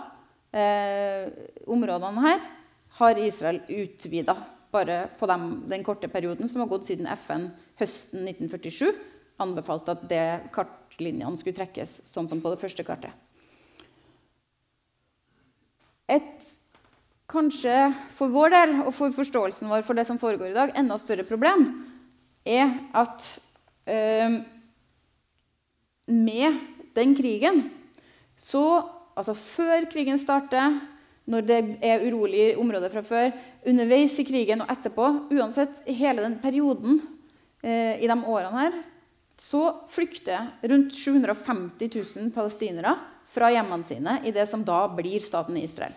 [0.53, 1.31] uh,
[1.73, 2.43] områdene her
[2.99, 4.35] har Israel utvida
[4.73, 7.47] bare på dem, den korte perioden som har gått siden FN
[7.79, 8.91] høsten 1947
[9.41, 10.25] anbefalte at det
[10.93, 13.11] kartlinjene skulle trekkes sånn som på det første kartet.
[16.07, 16.49] Et
[17.31, 20.97] kanskje for vår del og for forståelsen vår for det som foregår i dag, enda
[21.01, 21.65] større problem,
[22.45, 23.23] er at
[23.87, 24.41] eh,
[26.07, 26.59] med
[26.95, 27.69] den krigen
[28.37, 30.79] så Altså før krigen starter,
[31.29, 33.27] når det er urolige områder fra før,
[33.61, 36.97] underveis i krigen og etterpå Uansett hele den perioden
[37.61, 38.79] eh, i de årene her,
[39.39, 42.95] så flykter rundt 750 000 palestinere
[43.33, 45.95] fra hjemmene sine i det som da blir staten Israel.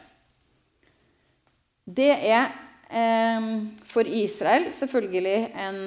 [1.86, 2.48] Det er
[2.88, 3.50] eh,
[3.86, 5.80] for Israel selvfølgelig en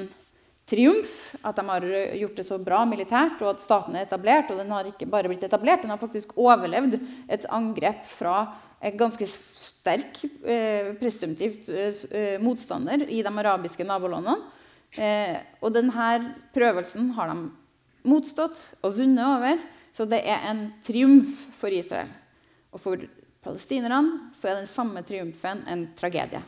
[0.70, 1.86] triumf at de har
[2.22, 4.52] gjort det så bra militært, og at staten er etablert.
[4.54, 7.00] Og den har ikke bare blitt etablert, den har faktisk overlevd
[7.32, 8.44] et angrep fra
[8.80, 14.38] en ganske sterk eh, presumptivt eh, motstander i de arabiske nabolandene.
[14.98, 17.50] Eh, og denne prøvelsen har de
[18.10, 19.62] motstått og vunnet over.
[19.94, 22.10] Så det er en triumf for Israel.
[22.74, 23.02] Og for
[23.44, 26.42] palestinerne så er den samme triumfen en tragedie.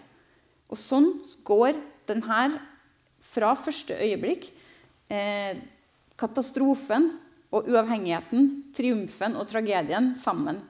[0.71, 1.13] Og sånn
[1.47, 1.75] går
[2.09, 2.61] denne
[3.31, 4.47] fra første øyeblikk
[5.11, 5.59] eh,
[6.19, 7.09] katastrofen
[7.51, 10.61] og uavhengigheten, triumfen og tragedien sammen.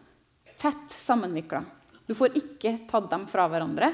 [0.62, 1.62] Tett sammenvikla.
[2.08, 3.92] Du får ikke tatt dem fra hverandre.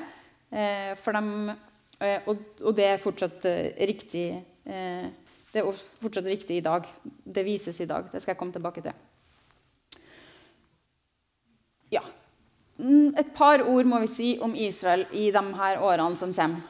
[0.49, 1.55] Eh, for eh,
[1.99, 4.27] og, og, det er fortsatt eh, riktig
[4.69, 5.07] eh,
[5.53, 6.85] det er fortsatt riktig i dag.
[7.01, 8.09] Det vises i dag.
[8.11, 8.93] Det skal jeg komme tilbake til.
[11.89, 12.03] Ja.
[12.77, 16.61] Mm, et par ord må vi si om Israel i de her årene som kommer.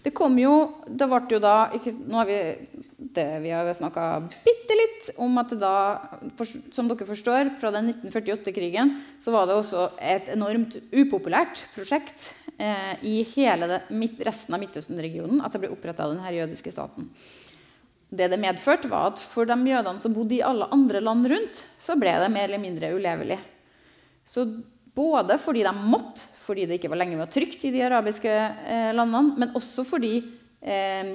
[0.00, 0.52] Det kom jo
[0.86, 2.38] Det ble jo da ikke, Nå vi
[3.14, 4.06] det vi har snakka
[4.44, 5.74] bitte litt om at da,
[6.38, 12.30] for, som dere forstår, fra den 1948-krigen så var det også et enormt upopulært prosjekt
[12.56, 13.80] eh, i hele det,
[14.26, 17.10] resten av Midtøsten-regionen at det ble oppretta denne jødiske staten.
[18.10, 21.64] Det det medførte, var at for de jødene som bodde i alle andre land rundt,
[21.78, 23.38] så ble det mer eller mindre ulevelig.
[24.26, 24.46] Så
[24.94, 28.90] både fordi de måtte, fordi det ikke var lenge var trygt i de arabiske eh,
[28.96, 30.16] landene, men også fordi
[30.60, 31.14] eh,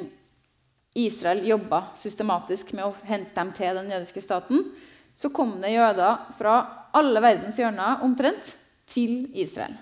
[0.96, 4.64] Israel jobba systematisk med å hente dem til den jødiske staten,
[5.16, 6.56] så kom det jøder fra
[6.96, 8.54] alle verdens hjørner omtrent
[8.88, 9.76] til Israel.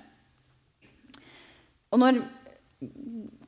[1.94, 2.24] Og når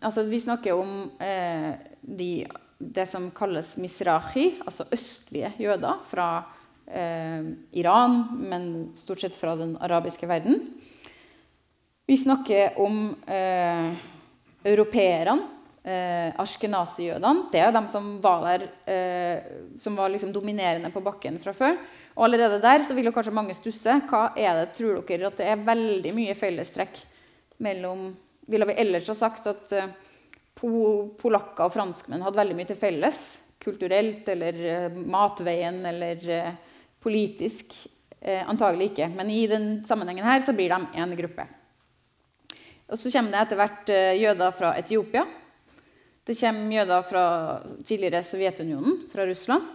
[0.06, 2.45] altså Vi snakker om eh, de,
[2.78, 6.28] det som kalles misrahi, altså østlige jøder fra
[6.86, 7.47] eh,
[7.80, 10.62] Iran, men stort sett fra den arabiske verden.
[12.06, 13.97] Vi snakker om eh,
[14.63, 15.54] europeerne,
[15.85, 17.49] eh, ashkenazi-jødene.
[17.51, 21.77] Det er de som var der, eh, som var liksom dominerende på bakken fra før.
[22.15, 23.99] Og allerede der så vil jo kanskje mange stusse.
[24.09, 27.01] Hva er det, tror dere, at det er veldig mye fellestrekk
[27.59, 28.13] mellom
[28.47, 29.89] ville vi ellers ha sagt at uh,
[31.17, 33.23] polakker og franskmenn hadde veldig mye til felles.
[33.65, 36.55] Kulturelt eller eh, matveien eller uh,
[37.01, 37.73] politisk.
[38.25, 39.05] antagelig ikke.
[39.13, 41.43] Men i den sammenhengen her så blir de én gruppe.
[42.89, 45.25] Og Så kommer det etter hvert jøder fra Etiopia.
[46.25, 47.25] Det kommer jøder fra
[47.85, 49.65] tidligere Sovjetunionen, fra Russland.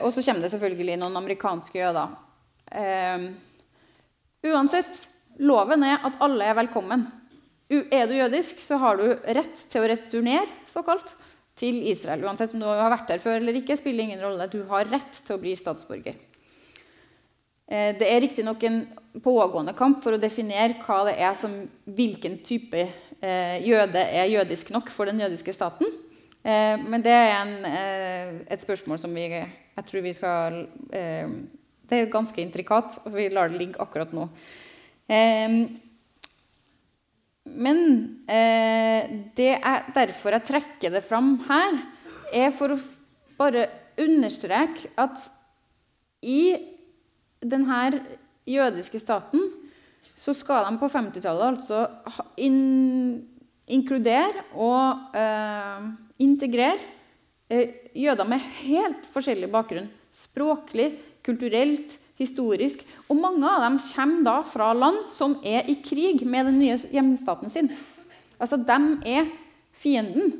[0.00, 2.14] og så kommer det selvfølgelig noen amerikanske jøder.
[4.44, 5.02] uansett,
[5.36, 7.04] loven er at alle er velkommen.
[7.68, 9.04] Er du jødisk, så har du
[9.36, 11.14] rett til å returnere såkalt,
[11.58, 12.24] til Israel.
[12.26, 14.48] Uansett om du har vært der før eller ikke, spiller ingen rolle.
[14.50, 16.16] Du har rett til å bli statsborger.
[17.66, 18.80] Eh, det er riktignok en
[19.22, 21.54] pågående kamp for å definere hva det er som,
[21.86, 25.86] hvilken type eh, jøde er jødisk nok for den jødiske staten.
[26.44, 27.54] Eh, men det er en,
[28.50, 30.66] et spørsmål som vi, jeg tror vi skal
[31.84, 34.28] Det er ganske intrikat, og vi lar det ligge akkurat nå.
[37.44, 37.80] Men
[38.24, 41.76] eh, det er derfor jeg trekker det fram her,
[42.32, 42.80] er for å
[43.36, 43.66] bare
[44.00, 45.28] understreke at
[46.24, 46.56] i
[47.44, 48.00] denne
[48.48, 49.44] jødiske staten
[50.14, 51.84] så skal de på 50-tallet altså
[52.38, 52.58] in
[53.70, 55.84] inkludere og eh,
[56.22, 56.80] integrere
[57.48, 59.88] eh, jøder med helt forskjellig bakgrunn.
[60.14, 60.90] Språklig,
[61.24, 62.84] kulturelt, historisk.
[63.08, 66.78] Og mange av dem kommer da fra land som er i krig med den nye
[66.92, 67.72] hjemstaten sin.
[68.38, 69.30] Altså, dem er
[69.74, 70.34] fienden.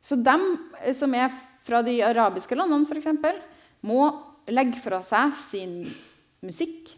[0.00, 0.44] Så dem
[0.82, 1.34] eh, som er
[1.66, 3.10] fra de arabiske landene, f.eks.,
[3.84, 4.08] må
[4.48, 5.74] legge fra seg sin
[6.42, 6.94] musikk,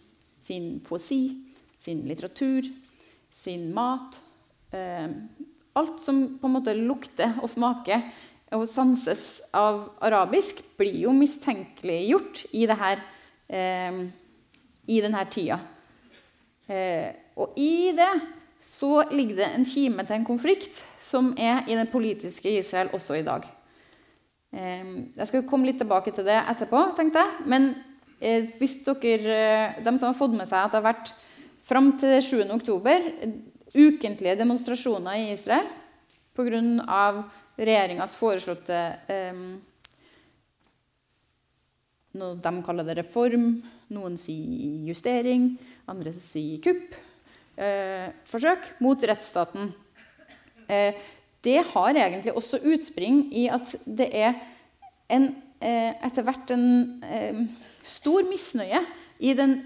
[0.51, 1.39] sin poesi,
[1.79, 2.67] sin litteratur,
[3.31, 4.19] sin mat.
[4.75, 5.07] Eh,
[5.79, 8.03] alt som på en måte lukter og smaker
[8.57, 14.01] og sanses av arabisk, blir jo mistenkeliggjort i eh,
[14.91, 15.61] i denne tida.
[16.67, 18.11] Eh, og i det
[18.63, 23.21] så ligger det en kime til en konflikt som er i det politiske Israel også
[23.21, 23.47] i dag.
[24.51, 27.47] Eh, jeg skal komme litt tilbake til det etterpå, tenkte jeg.
[27.47, 27.71] Men
[28.21, 31.13] hvis dere, eh, de som har fått med seg at det har vært
[31.65, 32.51] fram til 7.
[32.53, 33.07] oktober
[33.73, 35.69] ukentlige demonstrasjoner i Israel
[36.37, 37.25] pga.
[37.57, 38.79] regjeringas foreslåtte
[39.09, 39.43] eh,
[42.13, 43.63] de kaller det reform,
[43.95, 45.55] noen sier justering,
[45.87, 46.97] andre sier kupp.
[47.57, 49.73] Eh, forsøk mot rettsstaten.
[50.69, 50.95] Eh,
[51.45, 54.35] det har egentlig også utspring i at det er
[55.09, 57.45] en, eh, etter hvert en eh,
[57.87, 58.83] stor misnøye
[59.21, 59.62] i den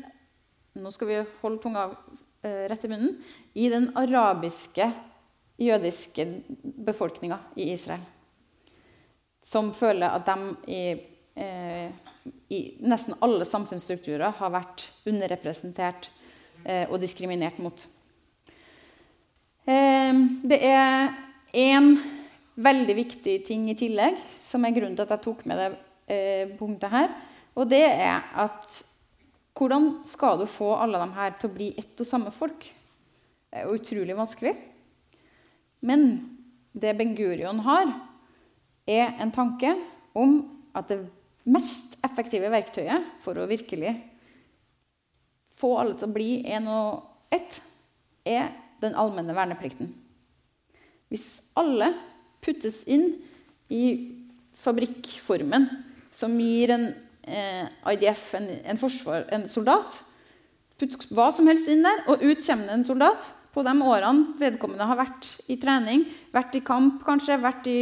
[0.74, 1.85] Nå skal vi holde tunga
[2.42, 3.12] eh, rett i munnen.
[3.55, 4.88] I den arabiske
[5.62, 6.24] jødiske
[6.83, 8.03] befolkninga i Israel.
[9.46, 10.81] Som føler at de i,
[11.38, 11.92] eh,
[12.50, 16.09] i nesten alle samfunnsstrukturer har vært underrepresentert
[16.64, 17.87] eh, og diskriminert mot.
[19.64, 21.14] Det er
[21.55, 21.94] én
[22.61, 26.92] veldig viktig ting i tillegg, som er grunnen til at jeg tok med det punktet
[26.92, 27.14] her.
[27.55, 28.81] Og det er at
[29.55, 32.67] hvordan skal du få alle de her til å bli ett og samme folk?
[33.47, 34.55] Det er jo utrolig vanskelig.
[35.87, 36.09] Men
[36.75, 37.93] det Ben Gurion har,
[38.90, 39.71] er en tanke
[40.19, 40.40] om
[40.75, 41.05] at det
[41.47, 43.95] mest effektive verktøyet for å virkelig
[45.55, 47.61] få alle til å bli én og ett,
[48.27, 48.51] er
[48.83, 49.93] den allmenne verneplikten.
[51.12, 51.93] Hvis alle
[52.43, 53.21] puttes inn
[53.71, 53.85] i
[54.59, 55.69] fabrikkformen
[56.14, 56.88] som gir en
[57.24, 59.96] IDF, en, en, forsvar, en soldat
[60.80, 63.30] Putt hva som helst inn der, og ut kommer det en soldat.
[63.54, 66.02] På de årene vedkommende har vært i trening,
[66.34, 67.78] vært i kamp kanskje, vært i,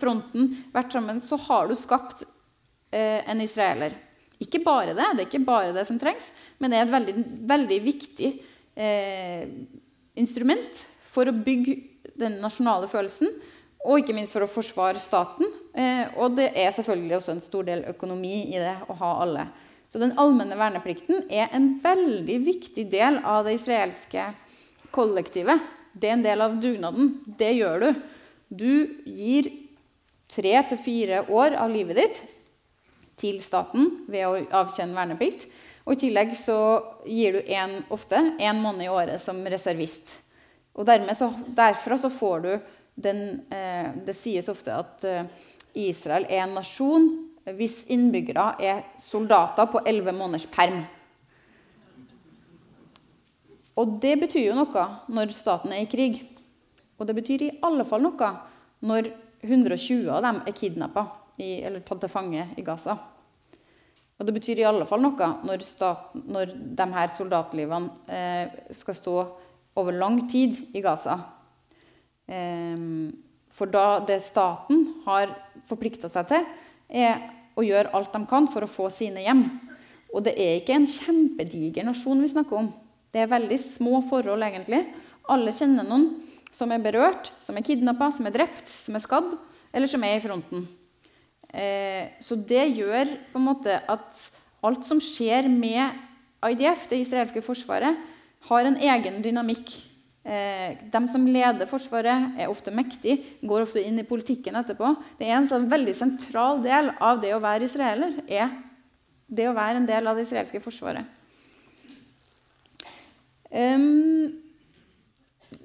[0.00, 2.24] fronten, vært sammen, så har du skapt
[2.90, 3.94] eh, en israeler.
[4.42, 7.14] Ikke bare det, det er ikke bare det som trengs, men det er et veldig,
[7.52, 8.32] veldig viktig
[8.74, 9.46] eh,
[10.18, 10.82] instrument
[11.14, 11.78] for å bygge
[12.18, 13.30] den nasjonale følelsen,
[13.82, 15.48] og ikke minst for å forsvare staten.
[15.74, 19.46] Eh, og det er selvfølgelig også en stor del økonomi i det å ha alle.
[19.90, 24.30] Så den allmenne verneplikten er en veldig viktig del av det israelske
[24.94, 25.60] kollektivet.
[25.92, 27.10] Det er en del av dugnaden.
[27.26, 27.88] Det gjør du.
[28.48, 28.72] Du
[29.04, 29.50] gir
[30.32, 32.22] tre til fire år av livet ditt
[33.20, 35.44] til staten ved å avkjenne verneplikt.
[35.84, 36.58] Og I tillegg så
[37.08, 40.14] gir du en, ofte én måned i året som reservist.
[40.78, 42.52] Og så, Derfra så får du
[43.04, 45.28] den eh, Det sies ofte at eh,
[45.88, 47.08] Israel er en nasjon
[47.42, 50.84] hvis innbyggere er soldater på elleve måneders perm.
[53.80, 56.20] Og det betyr jo noe når staten er i krig.
[57.00, 58.28] Og det betyr i alle fall noe
[58.86, 59.10] når
[59.42, 61.06] 120 av dem er kidnappa
[61.42, 62.94] eller tatt til fange i Gaza.
[64.20, 68.94] Og det betyr i alle fall noe når, staten, når de her soldatlivene eh, skal
[68.94, 69.14] stå
[69.80, 71.16] over lang tid i Gaza.
[72.32, 73.12] Ehm,
[73.52, 75.34] for da det staten har
[75.68, 76.46] forplikta seg til,
[76.88, 77.20] er
[77.58, 79.44] å gjøre alt de kan for å få sine hjem.
[80.12, 82.70] Og det er ikke en kjempediger nasjon vi snakker om.
[83.12, 84.86] Det er veldig små forhold, egentlig.
[85.28, 86.08] Alle kjenner noen
[86.52, 89.34] som er berørt, som er kidnappa, som er drept, som er skadd,
[89.72, 90.64] eller som er i fronten.
[91.52, 94.24] Eh, så det gjør på en måte at
[94.64, 96.00] alt som skjer med
[96.48, 97.96] IDF, det israelske forsvaret,
[98.48, 99.70] har en egen dynamikk.
[100.22, 104.92] Eh, de som leder Forsvaret, er ofte mektige, går ofte inn i politikken etterpå.
[105.18, 108.22] Det er en sånn veldig sentral del av det å være israeler.
[108.28, 108.52] er
[109.26, 111.08] det å være en del av det israelske forsvaret.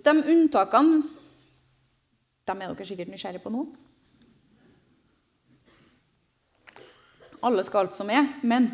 [0.08, 1.04] De unntakene
[2.48, 3.66] de er dere sikkert nysgjerrige på nå.
[7.44, 8.70] Alle skal alt som er, men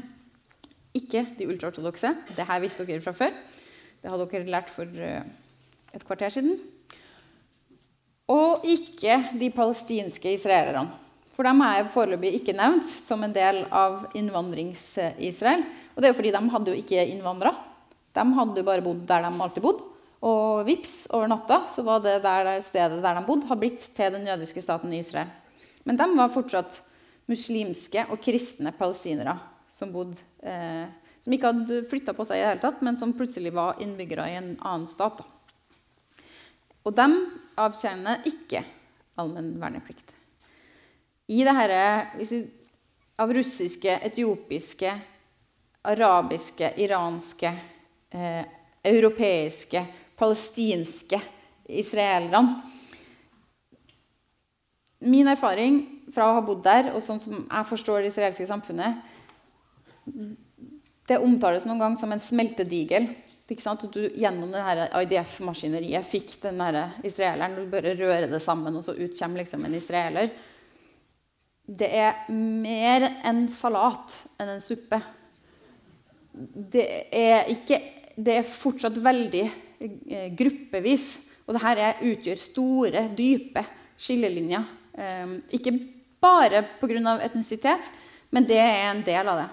[0.94, 2.14] ikke de ultraortodokse.
[2.38, 3.34] Dette visste dere fra før.
[4.04, 5.26] Det hadde dere lært for eh,
[5.94, 6.58] et kvarter siden.
[8.32, 10.90] Og ikke de palestinske israelerne.
[11.34, 15.64] For dem er foreløpig ikke nevnt som en del av innvandrings-Israel.
[15.94, 17.56] Og det er jo fordi de hadde jo ikke innvandra.
[18.14, 19.90] De hadde jo bare bodd der de alltid bodde.
[20.24, 24.14] Og vips, over natta så var det der stedet der de bodde, har blitt til
[24.14, 25.32] den jødiske staten Israel.
[25.84, 26.80] Men de var fortsatt
[27.28, 29.36] muslimske og kristne palestinere
[29.74, 30.86] som bodde eh,
[31.24, 34.26] som ikke hadde flytta på seg, i det hele tatt, men som plutselig var innbyggere
[34.28, 35.22] i en annen stat.
[36.84, 37.08] Og de
[37.60, 38.64] avtjener ikke
[39.20, 40.12] allmenn verneplikt.
[41.32, 41.84] I det herre
[43.22, 44.92] av russiske, etiopiske,
[45.88, 47.52] arabiske, iranske,
[48.12, 48.44] eh,
[48.84, 49.86] europeiske,
[50.18, 51.20] palestinske
[51.70, 52.62] israelerne
[55.04, 55.82] Min erfaring
[56.16, 59.02] fra å ha bodd der, og sånn som jeg forstår det israelske samfunnet
[61.10, 63.10] det omtales noen gang som en smeltedigel.
[63.44, 66.62] Du gjennom IDF-maskineriet fikk den
[67.04, 67.58] israeleren.
[67.58, 70.30] Du bare rører det sammen, og så ut kommer liksom en israeler.
[71.64, 75.00] Det er mer en salat enn en suppe.
[76.32, 77.82] Det er, ikke,
[78.16, 81.10] det er fortsatt veldig eh, gruppevis.
[81.44, 83.66] Og dette utgjør store, dype
[84.00, 84.72] skillelinjer.
[84.96, 85.76] Eh, ikke
[86.24, 87.20] bare pga.
[87.28, 87.92] etnisitet,
[88.32, 89.52] men det er en del av det.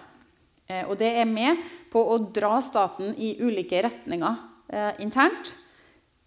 [0.71, 1.59] Eh, og det er med
[1.91, 4.37] på å dra staten i ulike retninger
[4.69, 5.55] eh, internt.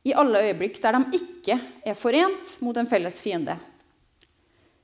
[0.04, 1.56] i alle øyeblikk der de ikke
[1.86, 3.56] er forent mot en felles fiende,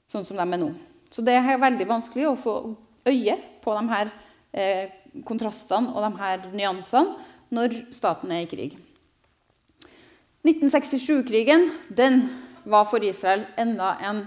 [0.08, 0.70] sånn som de er nå.
[1.12, 2.54] Så det er veldig vanskelig å få
[3.10, 4.12] øye på de her
[4.54, 4.94] eh,
[5.28, 7.18] kontrastene og de her nyansene
[7.52, 8.78] når staten er i krig.
[10.48, 12.22] 1967-krigen den
[12.64, 14.22] var for Israel enda en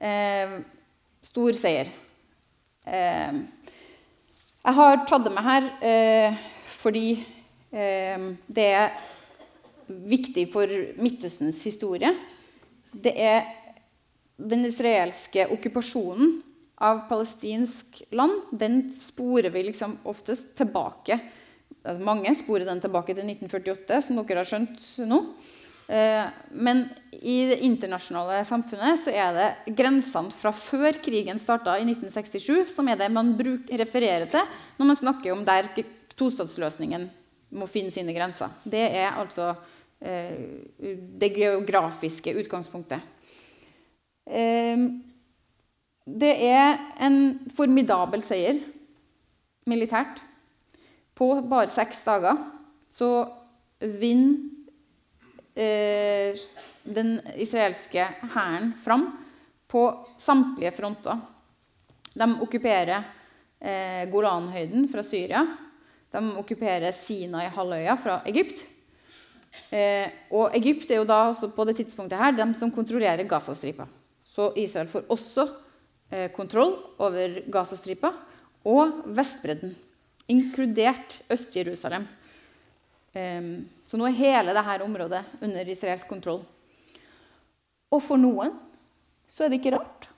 [0.00, 0.60] eh,
[1.22, 1.90] stor seier.
[2.86, 3.42] Eh,
[4.62, 6.36] jeg har tatt det med her eh,
[6.78, 7.08] fordi
[7.74, 8.94] eh, det er
[9.86, 10.70] viktig for
[11.02, 12.12] Midtøstens historie.
[12.92, 13.44] Det er
[14.38, 16.38] den israelske okkupasjonen
[16.82, 18.48] av palestinsk land.
[18.54, 21.20] Den sporer vi liksom oftest tilbake
[21.82, 25.18] altså Mange sporer den tilbake til 1948, som dere har skjønt nå.
[25.88, 31.86] Eh, men i det internasjonale samfunnet så er det grensene fra før krigen starta i
[31.86, 34.46] 1967, som er det man refererer til
[34.78, 35.68] når man snakker om der
[36.18, 37.08] tostatsløsningen
[37.58, 38.52] må finne sine grenser.
[38.64, 39.52] Det er altså
[40.00, 43.02] eh, det geografiske utgangspunktet.
[44.26, 44.86] Eh,
[46.02, 47.18] det er en
[47.54, 48.58] formidabel seier
[49.70, 50.18] militært
[51.14, 52.40] på bare seks dager
[52.90, 53.12] så
[53.78, 54.51] vinner
[55.54, 59.04] den israelske hæren fram
[59.68, 59.82] på
[60.20, 61.20] samtlige fronter.
[62.12, 63.04] De okkuperer
[63.60, 65.44] eh, Golanhøyden fra Syria.
[66.12, 68.66] De okkuperer Sinai-halvøya fra Egypt.
[69.72, 73.86] Eh, og Egypt er jo da altså på det tidspunktet her de som kontrollerer Gazastripa.
[74.24, 75.46] Så Israel får også
[76.10, 78.12] eh, kontroll over Gazastripa
[78.64, 79.74] og Vestbredden
[80.28, 82.06] inkludert Øst-Jerusalem.
[83.12, 86.40] Um, så nå er hele dette området under israelsk kontroll.
[87.92, 88.54] Og for noen
[89.28, 90.08] så er det ikke rart.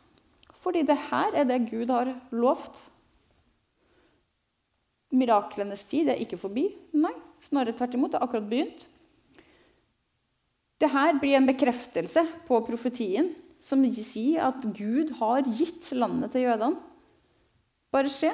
[0.62, 2.78] Fordi det her er det Gud har lovt.
[5.14, 6.68] Miraklenes tid er ikke forbi.
[6.97, 8.14] Nei, snarere tvert imot.
[8.14, 8.86] Det har akkurat begynt.
[10.80, 13.30] Dette blir en bekreftelse på profetien
[13.64, 16.80] som sier at Gud har gitt landet til jødene.
[17.95, 18.32] Bare se.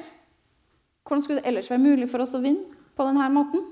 [1.05, 3.63] Hvordan skulle det ellers være mulig for oss å vinne på denne måten?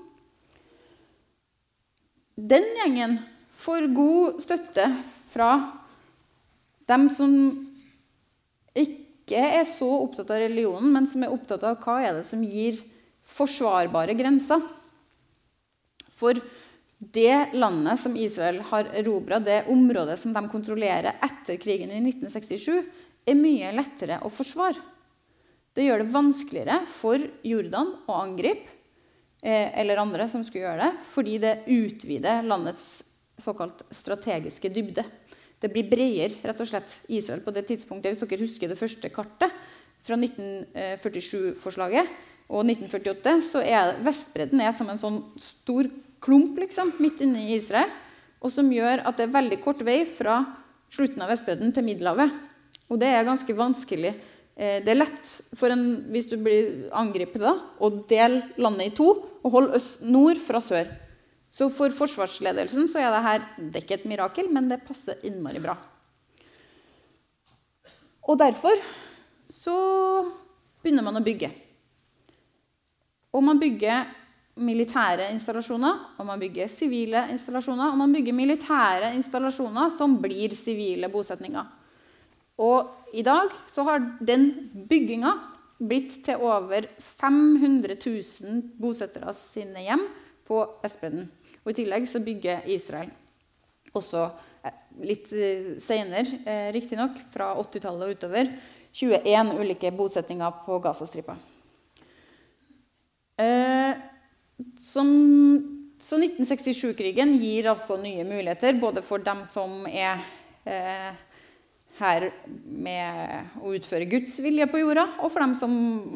[2.38, 3.16] Den gjengen
[3.58, 4.84] får god støtte
[5.32, 5.48] fra
[6.86, 7.32] dem som
[8.78, 12.44] ikke er så opptatt av religionen, men som er opptatt av hva er det som
[12.46, 12.78] gir
[13.26, 14.62] forsvarbare grenser.
[16.14, 16.38] For
[16.98, 22.86] det landet som Israel har erobra, det området som de kontrollerer etter krigen i 1967,
[23.28, 24.78] er mye lettere å forsvare.
[25.74, 28.77] Det gjør det vanskeligere for Jordan å angripe,
[29.42, 33.04] eller andre som skulle gjøre det, fordi det utvider landets
[33.38, 35.04] såkalt strategiske dybde.
[35.58, 38.14] Det blir bredere, rett og slett, Israel på det tidspunktet.
[38.14, 39.54] Hvis dere husker det første kartet
[40.06, 42.10] fra 1947-forslaget
[42.48, 45.90] og 1948, så er Vestbredden er som en sånn stor
[46.22, 47.90] klump liksom, midt inne i Israel,
[48.38, 50.40] og som gjør at det er veldig kort vei fra
[50.94, 52.34] slutten av Vestbredden til Middelhavet.
[52.88, 57.44] Og det er ganske vanskelig Eh, det er lett for en, hvis du blir angrepet,
[57.78, 59.06] å dele landet i to
[59.46, 60.90] og holde øst, nord fra sør.
[61.50, 65.62] Så for forsvarsledelsen så er det her er ikke et mirakel, men det passer innmari
[65.62, 65.76] bra.
[68.28, 68.76] Og derfor
[69.48, 69.78] så
[70.82, 71.48] begynner man å bygge.
[73.32, 74.10] Og man bygger
[74.58, 81.08] militære installasjoner, og man bygger sivile installasjoner, og man bygger militære installasjoner som blir sivile
[81.12, 81.77] bosetninger.
[82.58, 84.50] Og i dag så har den
[84.90, 85.34] bygginga
[85.78, 90.02] blitt til over 500 000 bosettere sine hjem
[90.48, 91.28] på Vestbredden.
[91.62, 93.12] Og I tillegg så bygger Israel
[93.96, 94.24] også
[94.66, 98.50] eh, litt eh, seinere, eh, riktignok, fra 80-tallet og utover,
[98.98, 101.36] 21 ulike bosettinger på Gazastripa.
[103.38, 103.94] Eh,
[104.82, 105.08] som,
[106.02, 110.24] så 1967-krigen gir altså nye muligheter, både for dem som er
[110.66, 111.12] eh,
[111.98, 112.28] her
[112.64, 115.72] med å utføre Guds vilje på jorda, og for dem som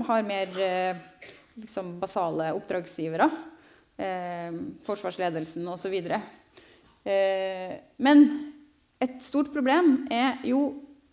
[0.09, 1.01] har mer eh,
[1.59, 3.29] liksom, basale oppdragsgivere.
[4.03, 4.55] Eh,
[4.87, 5.97] forsvarsledelsen osv.
[7.03, 8.25] Eh, men
[9.03, 10.63] et stort problem er jo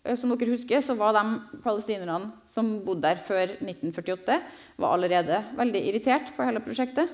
[0.04, 4.40] eh, som dere husker, så var de palestinerne som bodde der før 1948,
[4.80, 7.10] var allerede veldig irritert på hele prosjektet.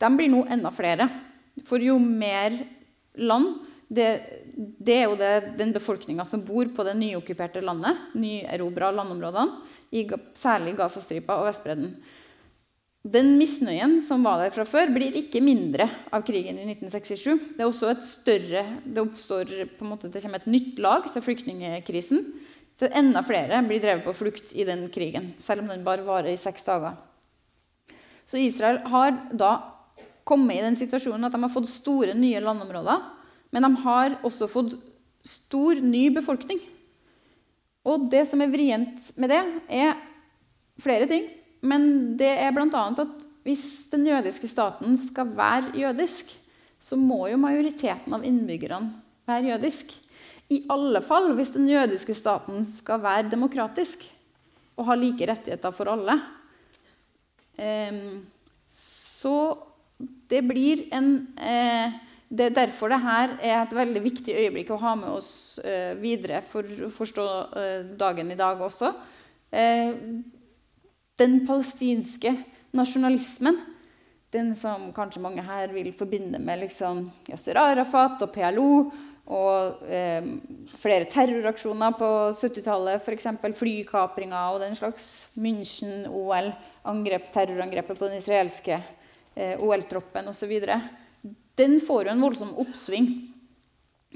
[0.00, 1.08] De blir nå enda flere.
[1.66, 2.54] For jo mer
[3.20, 3.58] land
[3.90, 9.60] det, det er jo det, den befolkninga som bor på det nyokkuperte landet, nyerobra landområdene,
[9.90, 10.04] i,
[10.38, 11.94] særlig Gazastripa og Vestbredden.
[13.00, 17.54] Den misnøyen som var der fra før, blir ikke mindre av krigen i 1967.
[17.56, 21.08] Det er også et større, det oppstår på en måte, det kommer et nytt lag
[21.08, 22.26] til flyktningkrisen.
[22.80, 26.32] For enda flere blir drevet på flukt i den krigen, selv om den bare varer
[26.32, 26.98] i seks dager.
[28.28, 29.54] Så Israel har da
[30.28, 33.00] kommet i den situasjonen at de har fått store, nye landområder.
[33.50, 34.76] Men de har også fått
[35.26, 36.60] stor, ny befolkning.
[37.86, 39.98] Og det som er vrient med det, er
[40.80, 41.26] flere ting.
[41.60, 42.68] Men det er bl.a.
[42.70, 46.30] at hvis den jødiske staten skal være jødisk,
[46.80, 48.94] så må jo majoriteten av innbyggerne
[49.28, 49.92] være jødisk.
[50.50, 54.06] I alle fall hvis den jødiske staten skal være demokratisk
[54.80, 56.16] og ha like rettigheter for alle.
[57.60, 58.24] Ehm,
[58.68, 59.34] så
[60.30, 61.98] det blir en eh,
[62.30, 66.38] Det er derfor dette er et veldig viktig øyeblikk å ha med oss eh, videre
[66.46, 67.26] for å forstå
[67.58, 68.92] eh, dagen i dag også.
[69.50, 72.30] Den palestinske
[72.70, 73.58] nasjonalismen,
[74.30, 78.70] den som kanskje mange her vil forbinde med liksom Yasser Arafat og PLO
[79.30, 80.24] og eh,
[80.82, 82.08] flere terroraksjoner på
[82.38, 83.28] 70-tallet, f.eks.
[83.58, 85.04] flykapringer og den slags.
[85.38, 86.50] München, OL,
[86.90, 90.56] angrep, terrorangrepet på den israelske eh, OL-troppen osv.
[91.60, 93.10] Den får jo en voldsom oppsving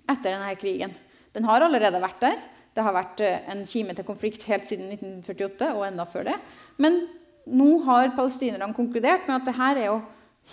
[0.04, 0.94] etter denne krigen.
[1.34, 2.40] Den har allerede vært der.
[2.74, 6.38] Det har vært eh, en kime til konflikt helt siden 1948 og enda før det.
[6.80, 7.04] Men
[7.44, 9.98] nå har palestinerne konkludert med at det her er jo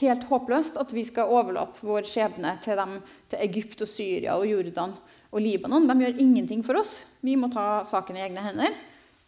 [0.01, 2.99] helt håpløst at vi skal overlate vår skjebne til dem
[3.31, 4.93] til Egypt og Syria og Jordan
[5.31, 5.87] og Libanon.
[5.87, 7.01] De gjør ingenting for oss.
[7.23, 8.75] Vi må ta saken i egne hender.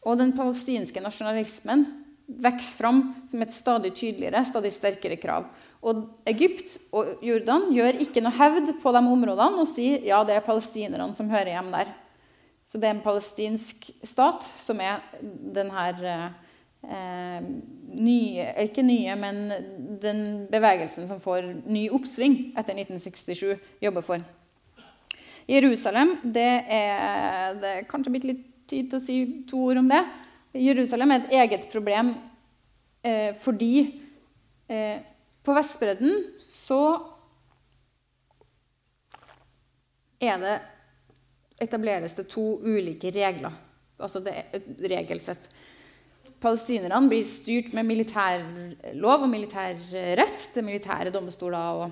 [0.04, 1.86] Og den palestinske nasjonalismen
[2.44, 5.48] vokser fram som et stadig tydeligere, stadig sterkere krav.
[5.84, 10.38] Og Egypt og Jordan gjør ikke noe hevd på de områdene og sier ja, det
[10.38, 11.92] er palestinerne som hører hjemme der.
[12.64, 15.84] Så det er en palestinsk stat som er denne
[16.88, 17.44] eh,
[17.94, 19.44] nye, ikke nye, men
[20.02, 24.24] den bevegelsen som får ny oppsving etter 1967, jobber for.
[25.50, 29.18] Jerusalem det er, det er kanskje blitt litt tid til å si
[29.50, 30.00] to ord om det.
[30.56, 32.14] Jerusalem er et eget problem
[33.04, 33.74] eh, fordi
[34.72, 35.02] eh,
[35.44, 36.84] på Vestbredden så
[40.24, 40.54] det
[41.60, 43.52] etableres det to ulike regler.
[44.00, 45.50] Altså det er et regelsett.
[46.40, 50.48] Palestinerne blir styrt med militærlov og militærrett.
[50.54, 51.92] Det er militære domstoler og,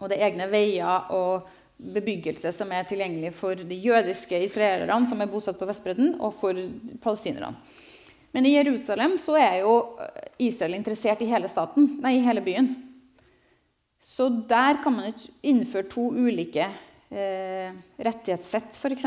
[0.00, 1.46] og det er egne veier og
[1.76, 6.56] bebyggelse som er tilgjengelig for de jødiske israelerne som er bosatt på Vestbredden, og for
[7.02, 7.52] palestinerne.
[8.34, 9.76] Men i Jerusalem så er jo
[10.42, 12.68] Israel interessert i hele staten, nei, i hele byen.
[14.02, 16.68] Så der kan man ikke innføre to ulike
[17.10, 19.06] eh, rettighetssett, f.eks.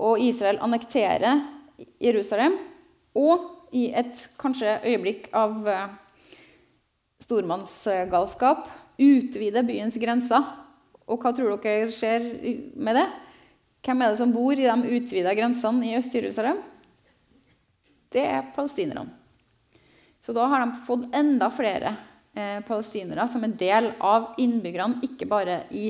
[0.00, 1.42] Og Israel annekterer
[2.00, 2.56] Jerusalem
[3.18, 5.92] og i et kanskje øyeblikk av eh,
[7.22, 8.66] stormannsgalskap
[9.00, 10.46] utvide byens grenser.
[11.10, 12.26] Og hva tror dere skjer
[12.78, 13.06] med det?
[13.84, 16.60] Hvem er det som bor i de utvida grensene i Øst-Jerusalem?
[18.10, 19.08] Det er palestinerne.
[20.20, 21.94] Så da har de fått enda flere
[22.34, 25.86] eh, palestinere som en del av innbyggerne, ikke bare i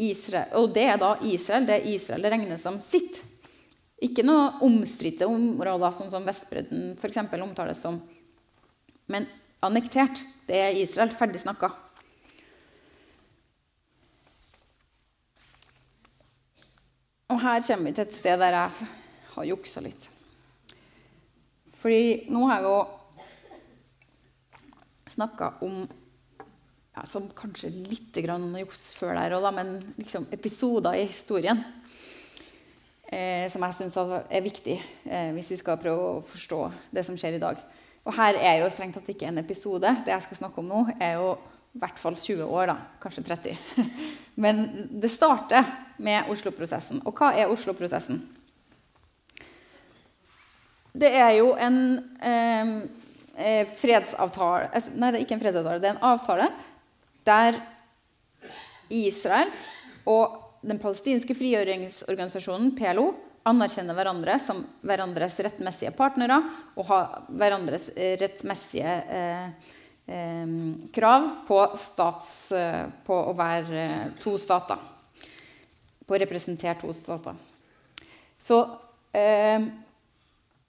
[0.00, 0.54] Israel.
[0.62, 1.66] Og det er da Israel.
[1.68, 3.20] Det er Israel det regnes som sitt.
[4.04, 7.20] Ikke noe omstridte områder, sånn som Vestbredden f.eks.
[7.36, 8.00] omtales som.
[9.10, 9.28] Men
[9.64, 10.22] annektert.
[10.48, 11.12] Det er Israel.
[11.14, 11.70] Ferdig snakka.
[17.32, 18.90] Og her kommer vi til et sted der jeg
[19.34, 20.13] har juksa litt.
[21.84, 22.78] Fordi nå har jeg jo
[25.12, 31.60] snakka om ja, som kanskje litt juks før der òg, men liksom episoder i historien
[33.12, 36.60] eh, som jeg syns er viktig eh, hvis vi skal prøve å forstå
[36.94, 37.60] det som skjer i dag.
[38.04, 39.90] Og her er jo strengt tatt ikke en episode.
[40.06, 41.34] Det jeg skal snakke om nå, er jo
[41.74, 43.60] i hvert fall 20 år, da, kanskje 30.
[44.42, 45.68] Men det starter
[46.00, 47.04] med Oslo-prosessen.
[47.04, 48.22] Og hva er Oslo-prosessen?
[50.94, 51.78] Det er jo en
[52.22, 55.80] eh, fredsavtale Nei, det er ikke en fredsavtale.
[55.82, 56.48] Det er en avtale
[57.26, 57.56] der
[58.94, 59.50] Israel
[60.06, 63.08] og den palestinske frigjøringsorganisasjonen PLO
[63.48, 66.38] anerkjenner hverandre som hverandres rettmessige partnere
[66.78, 69.72] og har hverandres eh, rettmessige eh,
[70.06, 70.54] eh,
[70.94, 74.78] krav på, stats, eh, på, å være eh, to stater.
[76.06, 77.34] På å representere to stater.
[78.38, 78.62] Så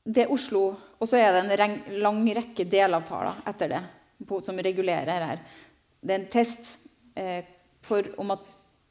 [0.05, 0.67] det er Oslo
[0.99, 3.83] Og så er det en lang rekke delavtaler etter det
[4.25, 5.41] på, som regulerer her.
[5.99, 6.69] Det er en test
[7.83, 8.45] for, om at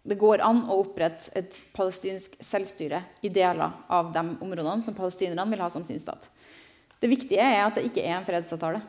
[0.04, 5.48] det går an å opprette et palestinsk selvstyre i deler av de områdene som palestinerne
[5.50, 6.28] vil ha som sin stat.
[7.00, 8.82] Det viktige er at det ikke er en fredsavtale.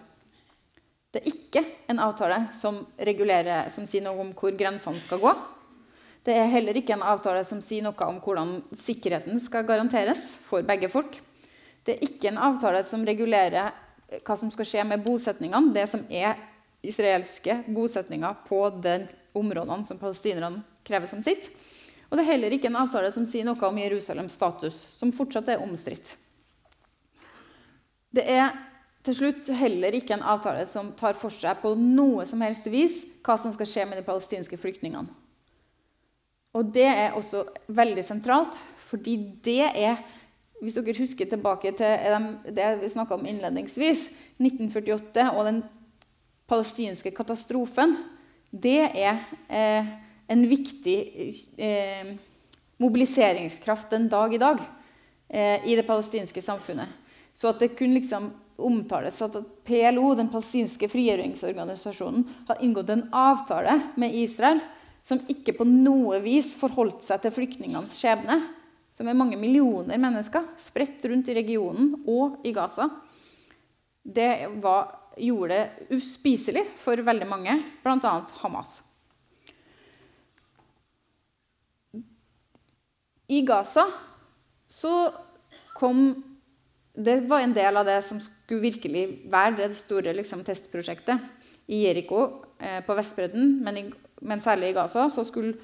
[1.15, 1.63] Det er ikke
[1.93, 5.31] en avtale som, som sier noe om hvor grensene skal gå.
[6.27, 10.67] Det er heller ikke en avtale som sier noe om hvordan sikkerheten skal garanteres for
[10.67, 11.15] begge folk.
[11.85, 13.73] Det er ikke en avtale som regulerer
[14.25, 16.39] hva som skal skje med bosetningene, det som er
[16.85, 18.99] israelske bosetninger på de
[19.37, 21.49] områdene som palestinerne krever som sitt.
[22.09, 25.49] Og det er heller ikke en avtale som sier noe om Jerusalems status, som fortsatt
[25.51, 26.13] er omstridt.
[28.15, 28.53] Det er
[29.05, 33.03] til slutt heller ikke en avtale som tar for seg på noe som helst vis
[33.25, 35.11] hva som skal skje med de palestinske flyktningene.
[36.55, 39.99] Og det er også veldig sentralt, fordi det er
[40.63, 44.07] Hvis dere husker tilbake til det vi snakka om innledningsvis,
[44.39, 45.63] 1948 og den
[46.49, 47.95] palestinske katastrofen,
[48.51, 49.89] det er eh,
[50.31, 50.97] en viktig
[51.59, 52.15] eh,
[52.81, 54.61] mobiliseringskraft den dag i dag
[55.27, 56.87] eh, i det palestinske samfunnet.
[57.35, 59.35] Så at det kunne liksom omtales at
[59.67, 64.61] PLO, den palestinske frigjøringsorganisasjonen, har inngått en avtale med Israel
[65.05, 68.39] som ikke på noe vis forholdt seg til flyktningenes skjebne,
[68.95, 72.87] som er mange millioner mennesker spredt rundt i regionen og i Gaza.
[74.01, 78.13] Det var, gjorde det uspiselig for veldig mange, bl.a.
[78.39, 78.79] Hamas.
[83.27, 83.87] I Gaza
[84.67, 85.11] så
[85.73, 86.23] kom
[86.95, 91.19] Det var en del av det som skulle virkelig være det store liksom, testprosjektet.
[91.67, 92.21] I Jeriko
[92.55, 93.89] eh, på Vestbredden, men,
[94.21, 95.57] men, særlig i Gaza, så skulle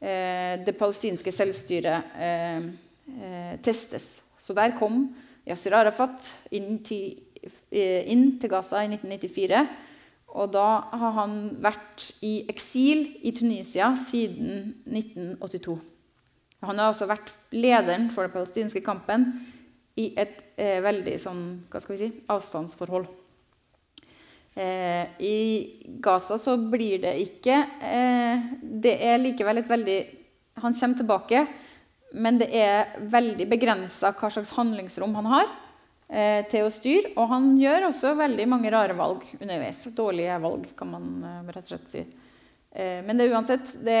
[0.00, 2.68] det palestinske selvstyret eh,
[3.08, 4.20] eh testes.
[4.38, 5.08] Så der kom
[5.48, 7.18] Yasir Arafat inn til,
[7.72, 9.68] eh, inn til Gaza i 1994.
[10.28, 15.78] Og da har han vært i eksil i Tunisia siden 1982.
[16.62, 19.30] Han har også vært lederen for den palestinske kampen
[19.96, 23.06] i et eh, veldig sånn, hva skal vi si, avstandsforhold.
[24.54, 25.38] Eh, I
[26.02, 29.98] Gaza så blir det ikke eh, Det er likevel et veldig
[30.64, 31.42] Han kommer tilbake,
[32.18, 35.44] men det er veldig begrensa hva slags handlingsrom han har
[36.08, 37.12] eh, til å styre.
[37.14, 39.84] Og han gjør også veldig mange rare valg underveis.
[39.94, 42.02] Dårlige valg, kan man eh, rett og slett si.
[42.72, 44.00] Eh, men det er uansett, det,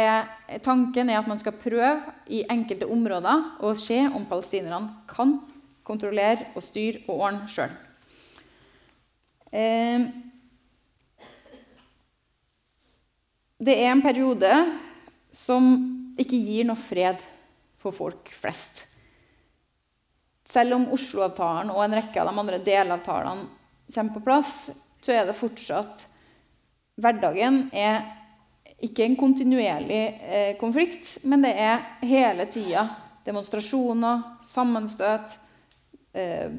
[0.64, 5.38] tanken er at man skal prøve i enkelte områder å se om palestinerne kan
[5.88, 7.72] kontrollere og styre og ordne sjøl.
[9.48, 10.08] Eh,
[13.58, 14.52] det er en periode
[15.34, 15.72] som
[16.18, 17.22] ikke gir noe fred
[17.78, 18.84] for folk flest.
[20.48, 23.48] Selv om Oslo-avtalen og en rekke av de andre delavtalene
[23.92, 24.54] kommer på plass,
[25.00, 26.06] så er det fortsatt
[26.98, 28.00] Hverdagen er
[28.82, 32.88] ikke en kontinuerlig eh, konflikt, men det er hele tida
[33.26, 35.36] demonstrasjoner, sammenstøt,
[36.16, 36.56] eh,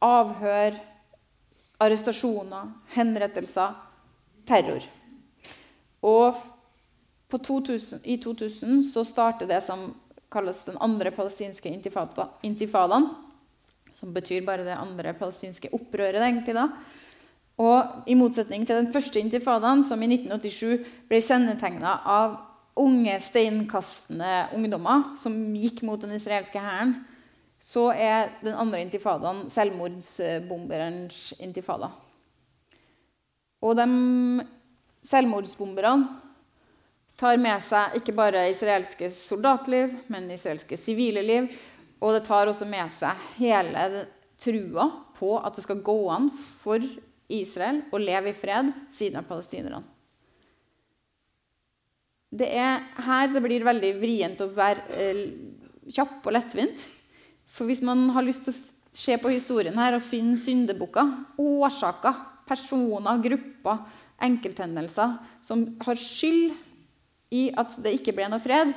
[0.00, 0.78] avhør,
[1.82, 3.76] arrestasjoner, henrettelser,
[4.48, 4.88] terror.
[6.02, 6.36] Og
[7.32, 9.92] 2000, i 2000 så starter det som
[10.32, 13.08] kalles den andre palestinske intifadaen.
[13.92, 16.54] Som betyr bare det andre palestinske opprøret, egentlig.
[16.54, 16.68] da,
[17.60, 22.38] og i motsetning til den første intifadaen, som i 1987 ble kjennetegna av
[22.80, 26.94] unge, steinkastende ungdommer som gikk mot den israelske hæren,
[27.62, 31.92] så er den andre intifadaen selvmordsbomberens intifada.
[33.62, 33.86] Og de
[35.06, 36.20] selvmordsbomberne
[37.18, 41.48] tar med seg ikke bare israelske soldatliv, men israelske sivile liv.
[42.02, 44.06] Og det tar også med seg hele
[44.42, 44.88] trua
[45.18, 46.82] på at det skal gå an for
[47.32, 49.84] Israel og leve i fred siden av palestinerne.
[52.32, 55.24] Det er her det blir veldig vrient å være eh,
[55.92, 56.86] kjapp og lettvint.
[57.52, 62.16] For hvis man har lyst til å se på historien her og finne syndebukker, årsaker,
[62.48, 63.84] personer, grupper,
[64.22, 66.54] enkelthendelser som har skyld
[67.32, 68.72] i at det ikke ble noe fred,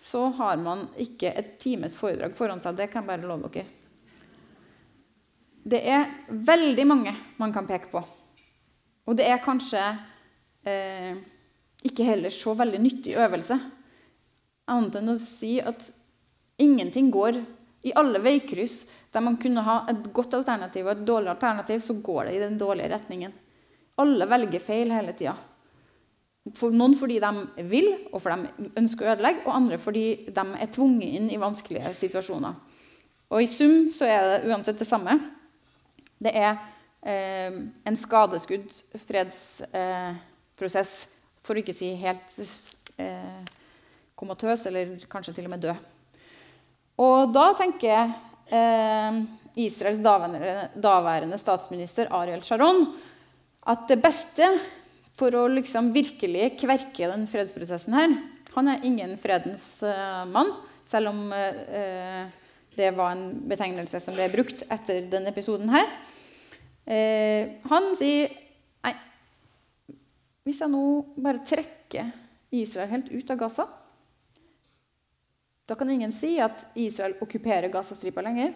[0.00, 2.76] så har man ikke et times foredrag foran seg.
[2.78, 3.66] Det kan jeg bare love dere.
[5.68, 8.00] Det er veldig mange man kan peke på.
[9.08, 9.82] Og det er kanskje
[10.68, 11.18] eh,
[11.84, 13.58] ikke heller så veldig nyttig øvelse.
[14.68, 15.90] Annet enn å si at
[16.60, 17.40] ingenting går
[17.88, 18.82] i alle veikryss
[19.12, 22.42] der man kunne ha et godt alternativ og et dårlig alternativ, så går det i
[22.42, 23.34] den dårlige retningen.
[23.98, 25.34] Alle velger feil hele tida.
[26.56, 30.44] For noen fordi de vil, og fordi de ønsker å ødelegge, og andre fordi de
[30.56, 32.54] er tvunget inn i vanskelige situasjoner.
[33.28, 35.18] Og I sum så er det uansett det samme.
[36.18, 36.54] Det er
[37.04, 38.70] eh, en skadeskudd
[39.04, 42.38] fredsprosess, eh, for å ikke si helt
[43.02, 43.42] eh,
[44.18, 45.84] komatøs, eller kanskje til og med død.
[47.04, 48.16] Og da tenker jeg
[48.56, 49.20] eh,
[49.68, 52.86] Israels daværende, daværende, statsminister Ariel Sharon
[53.68, 54.48] at det beste
[55.18, 58.12] for å liksom virkelig kverke den fredsprosessen her
[58.54, 60.54] Han er ingen fredens uh, mann,
[60.88, 62.30] selv om uh,
[62.78, 65.88] det var en betegnelse som ble brukt etter denne episoden her.
[66.88, 68.30] Eh, han sier
[68.86, 68.94] nei,
[70.46, 70.84] Hvis jeg nå
[71.20, 72.08] bare trekker
[72.56, 73.66] Israel helt ut av Gaza
[75.68, 78.54] Da kan ingen si at Israel okkuperer Gazastripa lenger.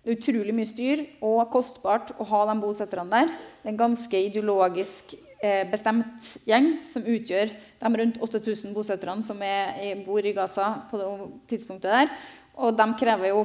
[0.00, 3.32] Det er utrolig mye styr og kostbart å ha de bosetterne der.
[3.60, 5.12] Det er en ganske ideologisk
[5.44, 11.00] eh, bestemt gjeng som utgjør de rundt 8000 bosetterne som er, bor i Gaza på
[11.00, 11.10] det
[11.52, 12.14] tidspunktet der.
[12.56, 13.44] Og de krever jo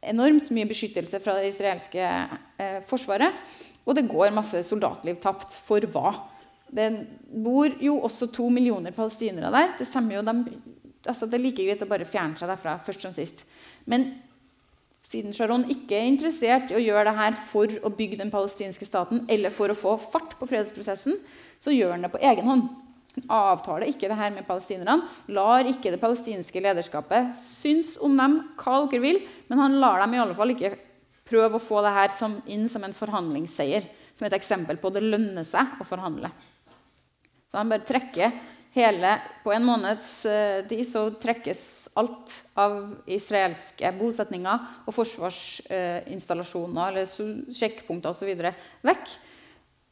[0.00, 3.36] enormt mye beskyttelse fra det israelske eh, forsvaret.
[3.84, 5.58] Og det går masse soldatliv tapt.
[5.66, 6.14] For hva?
[6.70, 6.88] Det
[7.44, 9.76] bor jo også to millioner palestinere der.
[9.76, 10.56] Det, de,
[11.04, 13.44] altså det er like greit å bare fjerne seg derfra først som sist.
[13.84, 14.14] Men
[15.10, 19.24] siden Sharon ikke er interessert i å gjøre dette for å bygge den palestinske staten
[19.30, 21.18] eller for å få fart på fredsprosessen,
[21.60, 22.68] så gjør han det på egen hånd.
[23.16, 25.08] Han avtaler ikke det her med palestinerne.
[25.34, 29.18] Lar ikke det palestinske lederskapet synes om dem hva dere vil,
[29.50, 30.76] men han lar dem i alle fall ikke
[31.30, 33.90] prøve å få det her som, inn som en forhandlingsseier.
[34.14, 36.30] Som et eksempel på at det lønner seg å forhandle.
[37.50, 38.34] Så han bare trekker
[38.74, 47.04] hele På en måneds uh, tid så trekkes alt av israelske bosetninger og forsvarsinstallasjoner eller
[47.56, 48.30] sjekkpunkter osv.
[48.86, 49.14] vekk.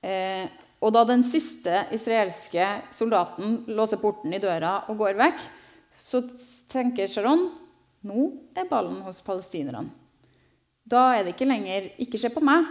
[0.04, 0.46] Uh,
[0.78, 5.40] og da den siste israelske soldaten låser porten i døra og går vekk,
[5.98, 6.22] så
[6.70, 7.48] tenker Sharon
[8.06, 9.90] nå er ballen hos palestinerne.
[10.88, 12.66] Da er det ikke lenger 'ikke se på meg'.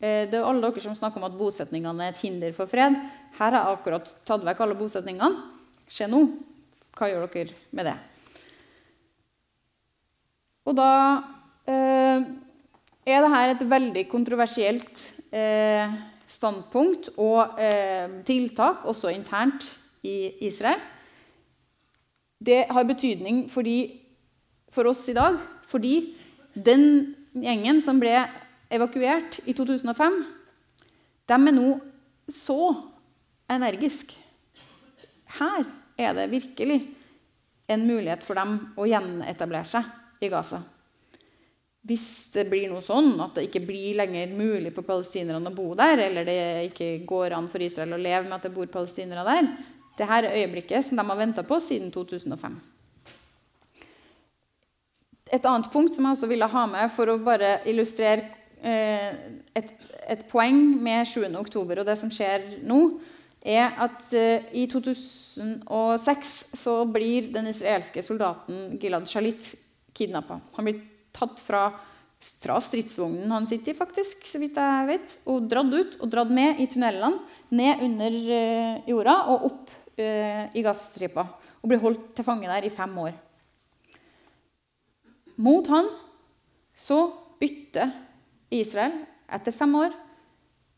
[0.00, 2.96] Eh, det er alle dere som snakker om at bosetningene er et hinder for fred.
[3.36, 5.42] Her har jeg akkurat tatt vekk alle bosetningene.
[5.90, 6.24] Se nå.
[6.96, 7.96] Hva gjør dere med det?
[10.68, 10.92] Og da
[11.68, 12.24] eh,
[13.08, 15.92] er dette et veldig kontroversielt eh,
[16.30, 19.66] standpunkt og eh, tiltak, også internt
[20.06, 20.80] i Israel.
[22.40, 24.00] Det har betydning fordi,
[24.72, 25.36] for oss i dag
[25.70, 26.16] fordi
[26.54, 28.14] den gjengen som ble
[28.70, 30.18] evakuert i 2005,
[31.30, 31.68] de er nå
[32.30, 32.74] så
[33.50, 34.16] energiske.
[35.40, 35.64] Her
[35.98, 36.80] er det virkelig
[37.70, 40.62] en mulighet for dem å gjenetablere seg i Gaza.
[41.86, 45.70] Hvis det blir noe sånn at det ikke blir lenger mulig for palestinerne å bo
[45.78, 46.40] der, eller det
[46.70, 49.52] ikke går an for Israel å leve med at det bor palestinere der
[50.00, 52.54] det her er øyeblikket som de har venta på siden 2005.
[55.30, 59.70] Et annet punkt som jeg også ville ha med for å bare illustrere et,
[60.04, 61.22] et, poeng med 7.
[61.40, 62.80] oktober og det som skjer nå,
[63.40, 69.54] er at eh, i 2006 så blir den israelske soldaten Gilad Shalit
[69.96, 70.40] kidnappa.
[70.56, 70.82] Han blir
[71.16, 71.70] tatt fra,
[72.20, 76.32] fra stridsvognen han sitter i, faktisk, så vidt jeg vet, og dratt ut og dratt
[76.32, 77.24] med i tunnelene,
[77.56, 81.26] ned under eh, jorda og opp eh, i gassstripa.
[81.60, 83.16] Og blir holdt til fange der i fem år.
[85.40, 85.88] Mot han
[86.76, 87.06] så
[87.40, 87.88] bytter
[88.50, 88.96] Israel
[89.30, 89.94] etter fem år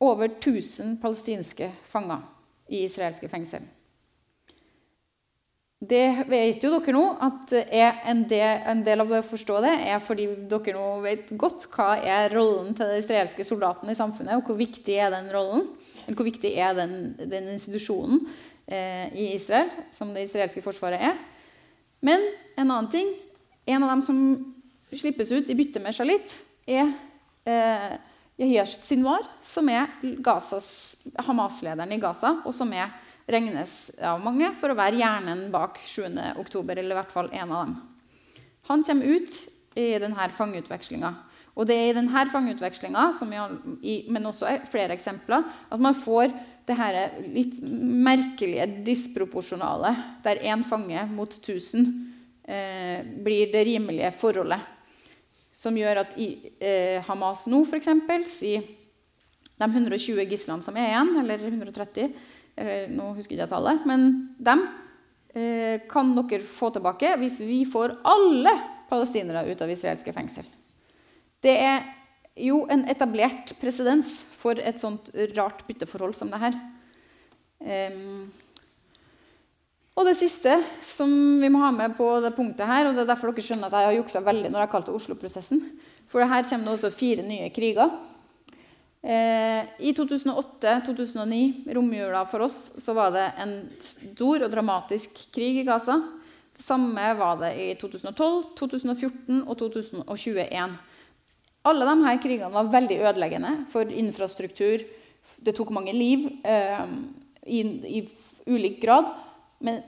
[0.02, 2.24] over 1000 palestinske fanger
[2.72, 3.64] i israelske fengsel.
[5.82, 9.72] Det vet jo dere nå at en del, en del, av det å forstå det
[9.90, 14.36] er fordi dere nå vet godt hva er rollen til den israelske soldaten i samfunnet,
[14.38, 15.66] og hvor viktig er den rollen,
[16.04, 18.22] eller hvor viktig er den, den institusjonen
[18.66, 21.18] eh, i Israel, som det israelske forsvaret er.
[22.02, 23.10] Men en annen ting
[23.66, 24.18] en av dem som
[24.92, 26.34] slippes ut i bytte med Shalit,
[26.66, 26.90] er
[27.45, 27.95] eh,
[28.40, 29.90] Yahiyash Sinwar, som er
[31.26, 32.93] Hamas-lederen i Gaza, og som er,
[33.32, 36.09] regnes av mange for å være hjernen bak 7.
[36.43, 37.76] oktober, eller i hvert fall en av dem.
[38.66, 39.36] Han kommer ut
[39.78, 41.12] i denne fangeutvekslinga.
[41.53, 43.05] Og det er i denne fangeutvekslinga,
[44.11, 46.32] men også flere eksempler, at man får
[46.66, 51.88] det her litt merkelige disproporsjonale, der én fange mot 1000
[52.47, 54.62] eh, blir det rimelige forholdet.
[55.62, 57.90] Som gjør at i, eh, Hamas nå f.eks.
[58.32, 58.66] sier
[59.62, 62.08] de 120 gislene som er igjen, eller 130
[62.58, 64.08] eller, Nå husker jeg ikke tallet, men
[64.42, 64.66] dem
[65.32, 68.52] eh, kan dere få tilbake hvis vi får alle
[68.90, 70.44] palestinere ut av israelske fengsel.
[71.42, 71.86] Det er
[72.38, 76.58] jo en etablert presedens for et sånt rart bytteforhold som det her.
[77.62, 78.26] Um,
[79.93, 80.55] og det siste
[80.88, 81.11] som
[81.43, 83.76] vi må ha med på det punktet her, og det er derfor dere skjønner at
[83.76, 85.61] jeg har juksa veldig når jeg har kalt det Oslo-prosessen,
[86.09, 87.93] for her kommer det også fire nye kriger.
[89.03, 95.66] Eh, I 2008-2009, romjula for oss, så var det en stor og dramatisk krig i
[95.66, 95.99] Gaza.
[96.57, 100.76] Det samme var det i 2012, 2014 og 2021.
[101.66, 104.86] Alle disse krigene var veldig ødeleggende for infrastruktur.
[105.43, 106.86] Det tok mange liv eh,
[107.47, 107.61] i,
[107.99, 108.01] i
[108.47, 109.11] ulik grad.
[109.62, 109.82] Men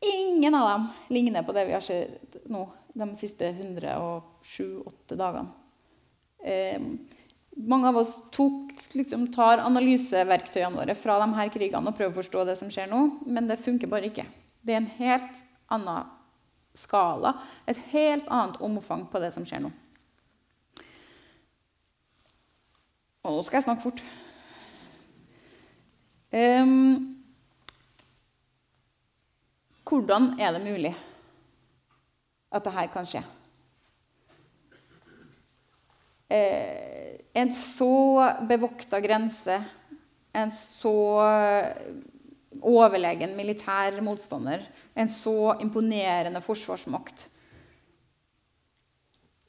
[0.00, 2.66] ingen av dem ligner på det vi har sett nå
[2.98, 5.48] de siste 107-8 dagene.
[6.44, 6.82] Eh,
[7.58, 12.18] mange av oss tok, liksom, tar analyseverktøyene våre fra de her krigene og prøver å
[12.20, 14.28] forstå det som skjer nå, men det funker bare ikke.
[14.62, 15.42] Det er en helt
[15.74, 16.14] annen
[16.78, 17.34] skala,
[17.66, 19.72] et helt annet omfang på det som skjer nå.
[23.26, 24.02] Og nå skal jeg snakke fort.
[26.30, 27.17] Um,
[29.88, 30.92] hvordan er det mulig
[32.52, 33.22] at dette kan skje?
[36.28, 37.92] Eh, en så
[38.48, 39.56] bevokta grense,
[40.36, 40.94] en så
[42.58, 47.28] overlegen militær motstander, en så imponerende forsvarsmakt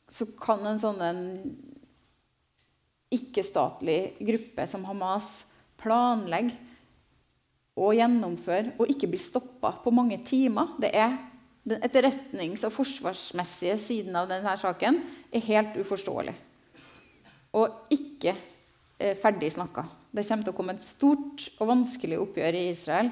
[0.09, 1.01] Så kan en sånn
[3.13, 5.43] ikke-statlig gruppe som Hamas
[5.81, 6.55] planlegge
[7.79, 10.75] og gjennomføre og ikke bli stoppa på mange timer.
[10.81, 11.17] Det er
[11.69, 16.33] Den etterretnings- og forsvarsmessige siden av denne saken er helt uforståelig.
[17.53, 18.31] Og ikke
[18.97, 19.83] eh, ferdig snakka.
[20.09, 23.11] Det kommer til å komme et stort og vanskelig oppgjør i Israel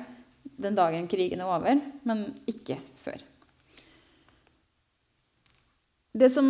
[0.57, 3.21] den dagen krigen er over, men ikke før.
[6.17, 6.47] Det som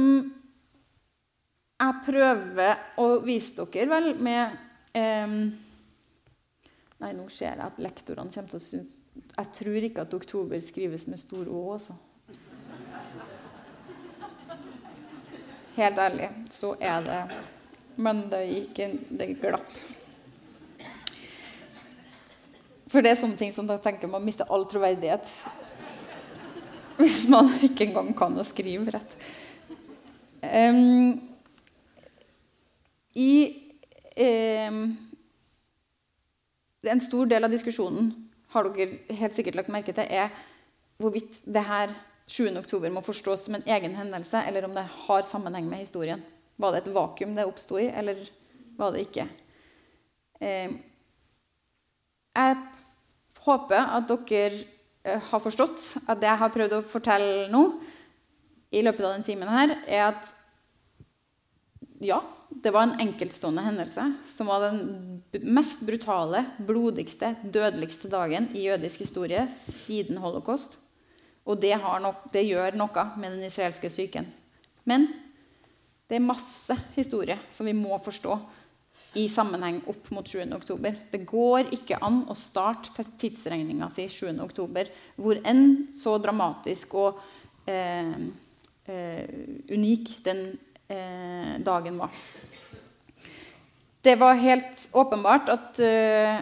[1.77, 4.55] jeg prøver å vise dere vel med
[4.95, 5.33] eh,
[6.97, 8.95] Nei, nå ser jeg at lektorene kommer til å synes
[9.35, 11.97] Jeg tror ikke at oktober skrives med stor Å, altså.
[15.77, 17.19] Helt ærlig så er det
[18.01, 18.81] Men det gikk
[19.19, 19.77] det glapp.
[22.87, 25.27] For det er sånne ting som da tenker man mister all troverdighet.
[26.97, 29.17] Hvis man ikke engang kan å skrive rett.
[30.41, 31.17] Um,
[33.17, 33.33] I
[34.69, 34.85] um,
[36.91, 38.11] En stor del av diskusjonen
[38.53, 40.31] har dere helt sikkert lagt merke til, er
[41.01, 41.93] hvorvidt det her
[42.27, 42.49] 7.
[42.59, 46.23] oktober må forstås som en egen hendelse, eller om det har sammenheng med historien.
[46.57, 48.25] Var det et vakuum det oppsto i, eller
[48.77, 49.27] var det ikke?
[50.41, 50.79] Um,
[52.37, 52.57] jeg
[53.47, 54.63] håper at dere
[55.07, 57.63] eh, har forstått at det jeg har prøvd å fortelle nå,
[58.75, 60.33] i løpet av denne timen, her, er at
[62.03, 62.19] ja,
[62.63, 69.03] det var en enkeltstående hendelse som var den mest brutale, blodigste, dødeligste dagen i jødisk
[69.05, 70.79] historie siden holocaust.
[71.47, 74.27] Og det, nok, det gjør noe med den israelske psyken.
[74.87, 75.07] Men
[76.07, 78.37] det er masse historie som vi må forstå
[79.17, 80.43] i sammenheng opp mot 7.
[80.55, 80.95] oktober.
[81.11, 84.35] Det går ikke an å starte tidsregninga si 7.
[84.43, 87.21] oktober, hvor enn så dramatisk og
[87.69, 88.13] eh,
[88.85, 89.23] eh,
[89.71, 90.43] unik den
[90.91, 92.13] eh, dagen var.
[94.07, 96.37] Det var helt åpenbart at uh,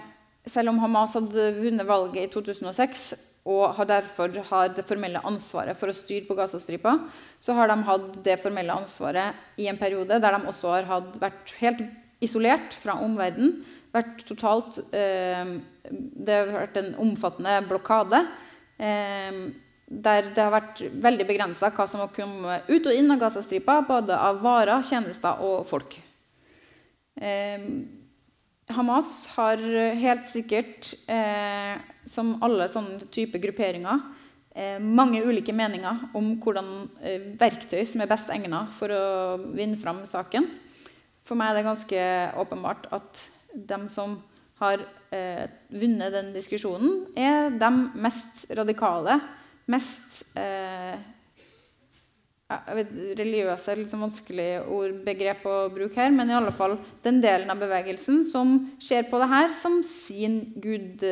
[0.45, 3.07] selv om Hamas hadde vunnet valget i 2006
[3.49, 6.95] og har derfor har det formelle ansvaret for å styre på Gazastripa,
[7.41, 11.55] så har de hatt det formelle ansvaret i en periode der de også har vært
[11.61, 11.83] helt
[12.25, 13.59] isolert fra omverdenen.
[13.93, 15.53] Vært totalt eh,
[15.85, 18.25] Det har vært en omfattende blokade.
[18.77, 19.45] Eh,
[19.85, 23.83] der det har vært veldig begrensa hva som har kommet ut og inn av Gazastripa,
[23.85, 26.01] både av varer, tjenester og folk.
[27.21, 27.67] Eh,
[28.75, 29.61] Hamas har
[29.95, 31.77] helt sikkert, eh,
[32.09, 34.01] som alle sånne type grupperinger,
[34.55, 36.89] eh, mange ulike meninger om hvordan
[37.37, 40.49] verktøy som er best egnet for å vinne fram saken.
[41.21, 42.01] For meg er det ganske
[42.41, 43.21] åpenbart at
[43.53, 44.19] de som
[44.61, 44.79] har
[45.11, 49.19] eh, vunnet den diskusjonen, er de mest radikale,
[49.71, 50.95] mest eh,
[52.77, 57.51] vet, religiøse er liksom vanskelig ordbegrep å bruke her, men i alle fall den delen
[57.51, 61.03] av bevegelsen som ser på det her som sin gud,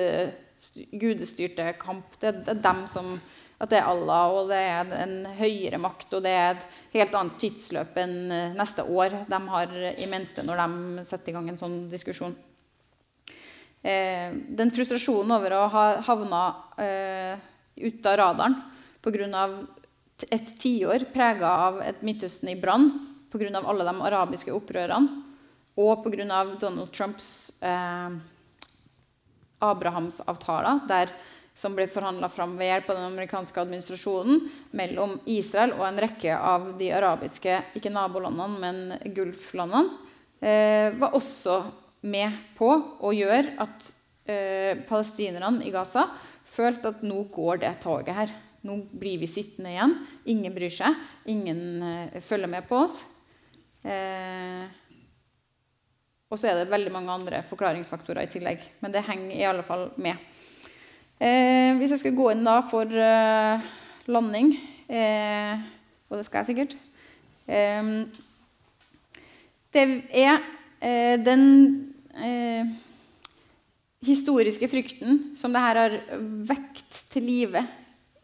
[0.91, 2.17] gudestyrte kamp.
[2.19, 3.15] Det, det er dem som
[3.63, 6.65] at det er Allah, og det er en høyere makt, og det er et
[6.97, 11.35] helt annet tidsløp enn eh, neste år de har i mente når de setter i
[11.37, 12.35] gang en sånn diskusjon.
[13.83, 16.43] Eh, den frustrasjonen over å ha havna
[16.79, 17.39] eh,
[17.79, 18.59] ute av radaren
[19.03, 19.47] pga.
[20.29, 22.91] Et tiår prega av et Midtøsten i brann,
[23.33, 23.49] pga.
[23.63, 25.23] alle de arabiske opprørene
[25.77, 26.43] og pga.
[26.59, 28.17] Donald Trumps eh,
[29.63, 31.13] Abrahamsavtaler, der
[31.55, 36.33] som ble forhandla fram ved hjelp av den amerikanske administrasjonen mellom Israel og en rekke
[36.33, 39.99] av de arabiske ikke nabolandene, men Gulflandene,
[40.41, 41.61] eh, var også
[42.09, 43.91] med på å gjøre at
[44.25, 46.07] eh, palestinerne i Gaza
[46.43, 48.33] følte at nå går det toget her.
[48.63, 49.97] Nå blir vi sittende igjen.
[50.31, 50.95] Ingen bryr seg.
[51.27, 53.01] Ingen eh, følger med på oss.
[53.83, 54.63] Eh,
[56.31, 58.63] og så er det veldig mange andre forklaringsfaktorer i tillegg.
[58.79, 60.15] Men det henger i alle fall med.
[61.19, 63.67] Eh, hvis jeg skal gå inn da for eh,
[64.07, 64.55] landing,
[64.87, 65.59] eh,
[66.07, 66.73] og det skal jeg sikkert
[67.47, 67.93] eh,
[69.73, 69.85] Det
[70.23, 70.51] er
[71.23, 71.45] den
[74.03, 75.95] historiske frykten som det her har
[76.49, 77.63] vekt til live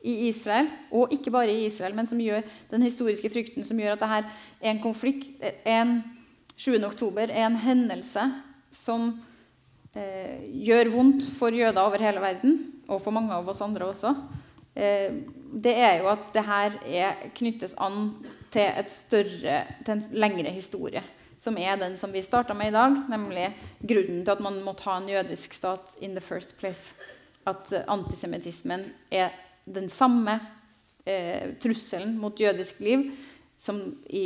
[0.04, 3.98] i Israel, og ikke bare i Israel, men som gjør den historiske frykten som gjør
[3.98, 4.30] at det her
[4.62, 6.00] er en konflikt en
[6.60, 6.76] 7.
[6.84, 8.24] oktober er en hendelse
[8.76, 9.12] som
[9.96, 12.58] eh, gjør vondt for jøder over hele verden,
[12.90, 14.12] og for mange av oss andre også,
[14.76, 18.12] eh, det er jo at det her er, knyttes an
[18.52, 21.04] til, større, til en lengre historie.
[21.40, 23.46] Som er den som vi starta med i dag, nemlig
[23.80, 26.92] grunnen til at man måtte ha en jødisk stat in the first place.
[27.48, 29.32] At antisemittismen er
[29.70, 30.40] den samme
[31.06, 33.10] eh, trusselen mot jødisk liv
[34.10, 34.26] i,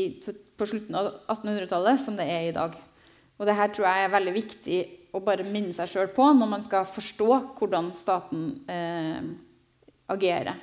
[0.58, 2.76] på slutten av 1800-tallet som det er i dag.
[3.38, 4.82] Og det her tror jeg er veldig viktig
[5.14, 9.20] å bare minne seg sjøl på når man skal forstå hvordan staten eh,
[10.14, 10.56] agerer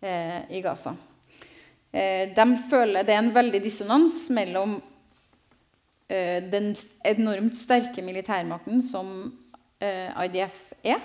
[0.00, 0.94] eh, i Gaza.
[1.90, 4.76] Eh, de føler det er en veldig dissonans mellom
[6.08, 6.72] eh, den
[7.08, 9.14] enormt sterke militærmakten som
[9.82, 11.00] eh, IDF er,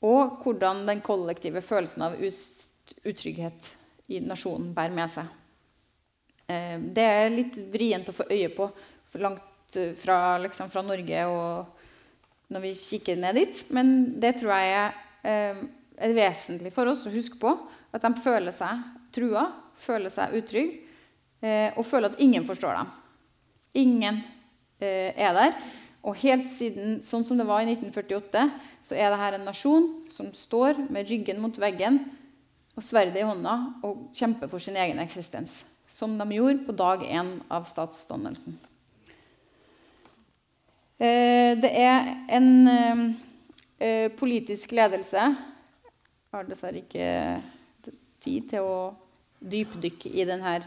[0.00, 3.70] og hvordan den kollektive følelsen av utrygghet
[4.10, 5.28] i nasjonen bærer med seg.
[6.50, 8.68] Eh, det er litt vrient å få øye på
[9.20, 13.62] langt eh, fra, liksom, fra, Norge og når vi kikker ned dit.
[13.76, 13.92] Men
[14.22, 14.96] det tror jeg er,
[16.00, 17.52] er vesentlig for oss å huske på.
[17.94, 18.82] At de føler seg
[19.14, 19.44] trua,
[19.78, 20.80] føler seg utrygge
[21.44, 22.90] eh, og føler at ingen forstår dem.
[23.84, 24.24] Ingen
[24.80, 25.52] er der.
[26.00, 28.46] Og helt siden sånn som det var i 1948,
[28.80, 32.00] så er dette en nasjon som står med ryggen mot veggen
[32.76, 37.02] og sverdet i hånda og kjemper for sin egen eksistens som de gjorde på dag
[37.02, 38.54] én av statsdannelsen.
[41.00, 42.48] Eh, det er en
[43.80, 47.06] eh, politisk ledelse Jeg har dessverre ikke
[48.22, 48.74] tid til å
[49.40, 50.58] dypdykke i denne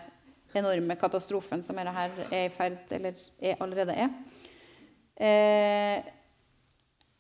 [0.57, 4.09] enorme katastrofen som dette er i ferd eller er, allerede er.
[5.21, 6.03] Eh,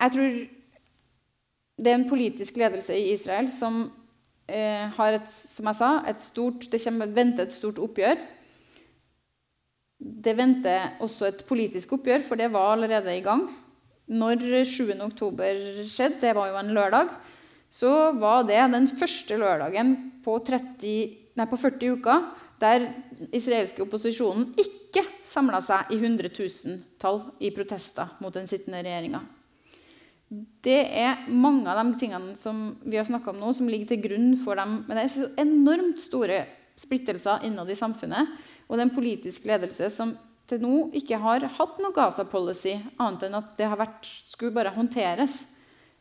[0.03, 0.37] jeg tror
[1.83, 3.85] det er en politisk ledelse i Israel som
[4.47, 8.21] eh, har et, som jeg sa, et stort, det kommer, venter et stort oppgjør.
[10.03, 13.47] Det venter også et politisk oppgjør, for det var allerede i gang.
[14.11, 14.91] Når 7.
[15.01, 17.13] oktober skjedde, det var jo en lørdag,
[17.73, 20.89] så var det den første lørdagen på, 30,
[21.39, 22.25] nei, på 40 uker
[22.63, 22.87] der
[23.35, 29.23] israelske opposisjonen ikke samla seg i 100 000-tall i protester mot den sittende regjeringa
[30.63, 34.33] det er mange av de tingene som vi har om nå, som ligger til grunn
[34.41, 34.81] for dem.
[34.87, 36.43] Men det er enormt store
[36.79, 38.31] splittelser innad i samfunnet.
[38.67, 40.15] Og det er en politisk ledelse som
[40.49, 44.73] til nå ikke har hatt noe Gaza-policy, annet enn at det har vært, skulle bare
[44.75, 45.43] håndteres.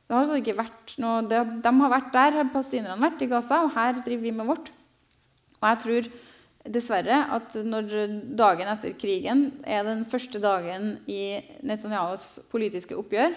[0.03, 3.61] Det har altså ikke vært noe, det, de har vært der, har vært i Gaza,
[3.63, 4.73] og her driver vi med vårt.
[5.61, 6.11] Og jeg tror
[6.63, 7.89] dessverre at når
[8.39, 13.35] dagen etter krigen er den første dagen i Netanyahus politiske oppgjør,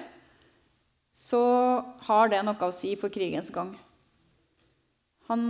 [1.15, 1.41] så
[2.05, 3.71] har det noe å si for krigens gang.
[5.29, 5.45] Han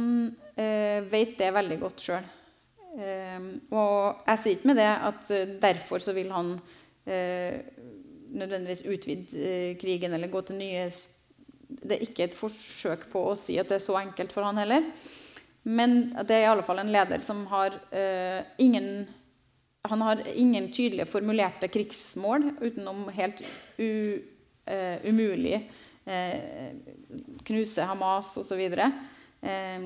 [0.56, 2.28] eh, vet det veldig godt sjøl.
[2.96, 6.54] Eh, og jeg sier ikke med det at eh, derfor så vil han
[7.10, 7.58] eh,
[8.36, 10.88] nødvendigvis utvide eh, krigen eller gå til nye
[11.66, 14.62] Det er ikke et forsøk på å si at det er så enkelt for han
[14.62, 14.86] heller.
[15.66, 19.08] Men det er i alle fall en leder som har uh, ingen
[19.86, 23.42] han har ingen tydelig formulerte krigsmål utenom helt
[23.78, 25.60] u uh, umulig.
[26.06, 26.70] uh,
[27.46, 28.62] knuse Hamas osv.
[29.46, 29.82] Eh,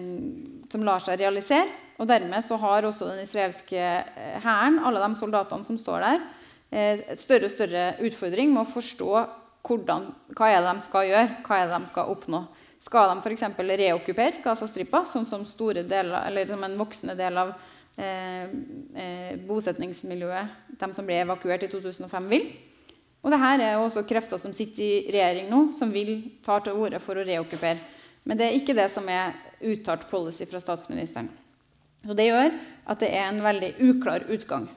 [0.71, 1.67] som lar seg realisere.
[1.99, 3.79] Og dermed så har også den israelske
[4.39, 6.21] hæren, alle de soldatene som står der,
[6.71, 9.09] uh, større og større utfordring med å forstå
[9.67, 12.39] hvordan, hva er det de skal gjøre, hva er det de skal oppnå.
[12.79, 13.43] Skal de f.eks.
[13.59, 17.51] reokkupere Gazastripa, sånn som, deler, som en voksende del av
[17.99, 18.47] eh,
[18.95, 22.47] eh, bosetningsmiljøet, de som ble evakuert i 2005, vil?
[23.19, 26.15] Og det her er også krefter som sitter i regjering nå, som vil
[26.45, 27.81] ta til orde for å reokkupere.
[28.23, 31.27] Men det er ikke det som er uttalt policy fra statsministeren.
[32.07, 32.53] Og Det gjør
[32.87, 34.69] at det er en veldig uklar utgang.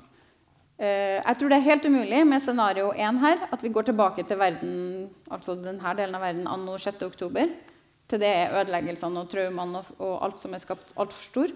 [0.83, 4.25] Eh, jeg tror det er helt umulig med scenario 1 her, at vi går tilbake
[4.27, 7.53] til verden, altså denne delen av verden anno 6.10.
[8.13, 11.55] Til det er ødeleggelsene og traumene og, og alt som er skapt, altfor stor.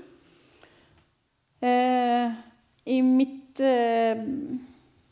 [1.61, 2.37] Eh,
[2.89, 4.25] I mitt eh,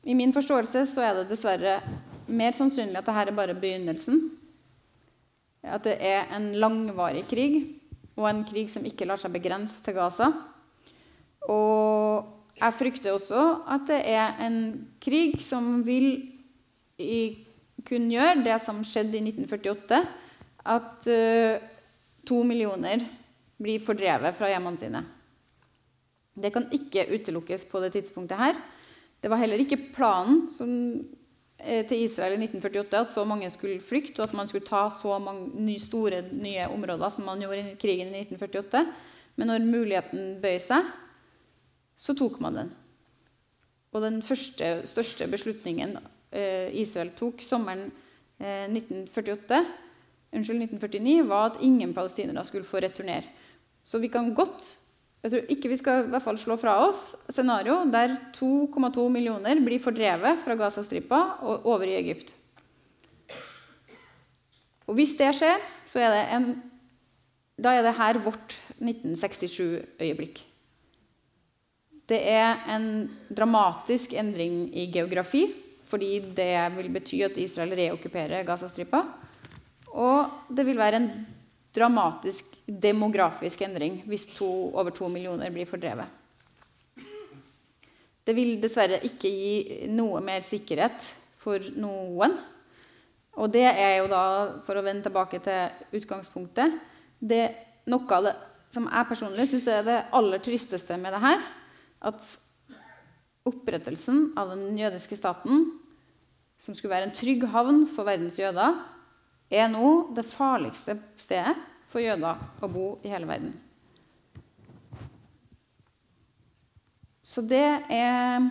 [0.05, 1.79] i min forståelse så er det dessverre
[2.29, 4.21] mer sannsynlig at dette er bare begynnelsen.
[5.65, 7.55] At det er en langvarig krig,
[8.17, 10.29] og en krig som ikke lar seg begrense til Gaza.
[11.49, 12.29] Og
[12.61, 14.59] jeg frykter også at det er en
[15.03, 16.29] krig som vil
[17.85, 20.05] kunne gjøre det som skjedde i 1948,
[20.65, 21.61] at uh,
[22.25, 23.05] to millioner
[23.61, 25.03] blir fordrevet fra hjemmene sine.
[26.35, 28.57] Det kan ikke utelukkes på det tidspunktet her.
[29.23, 30.69] Det var heller ikke planen som,
[31.59, 34.89] eh, til Israel i 1948 at så mange skulle flykte, og at man skulle ta
[34.91, 38.87] så mange nye, store nye områder som man gjorde i krigen i 1948.
[39.37, 40.85] Men når muligheten bøy seg,
[41.97, 42.75] så tok man den.
[43.95, 45.97] Og den første, største beslutningen
[46.33, 47.93] eh, Israel tok sommeren
[48.41, 49.65] eh, 1948,
[50.35, 53.25] unnskyld, 1949, var at ingen palestinere skulle få returnere.
[53.85, 54.75] Så vi kan godt
[55.25, 59.57] jeg tror ikke vi skal i hvert fall slå fra oss scenario der 2,2 millioner
[59.65, 62.35] blir fordrevet fra Gazastripa og over i Egypt.
[64.85, 66.49] Og hvis det skjer, så er det en,
[67.57, 70.43] da er det her vårt 1967-øyeblikk.
[72.05, 75.47] Det er en dramatisk endring i geografi,
[75.89, 79.07] fordi det vil bety at Israel reokkuperer Gazastripa.
[79.95, 81.11] Og det vil være en
[81.75, 86.07] dramatisk demografisk endring hvis to, over to millioner blir fordrevet.
[88.25, 91.05] Det vil dessverre ikke gi noe mer sikkerhet
[91.39, 92.39] for noen.
[93.37, 94.25] Og det er jo da,
[94.65, 96.79] for å vende tilbake til utgangspunktet
[97.19, 97.45] det,
[97.85, 98.31] Noe av det
[98.73, 101.43] som jeg personlig syns er det aller tristeste med det her,
[102.01, 102.31] at
[103.45, 105.67] opprettelsen av den jødiske staten,
[106.57, 108.79] som skulle være en trygg havn for verdens jøder,
[109.55, 111.55] er nå det farligste stedet
[111.89, 113.53] for jøder å bo i hele verden.
[117.25, 118.43] Så det er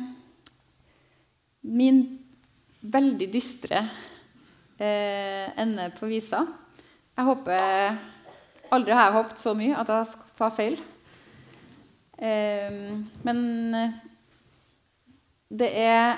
[1.63, 1.99] min
[2.81, 3.83] veldig dystre
[4.79, 6.41] eh, ende på visa.
[7.13, 8.01] Jeg håper
[8.73, 10.79] Aldri har jeg håpet så mye at jeg sa feil.
[12.17, 12.79] Eh,
[13.21, 13.41] men
[15.53, 16.17] det er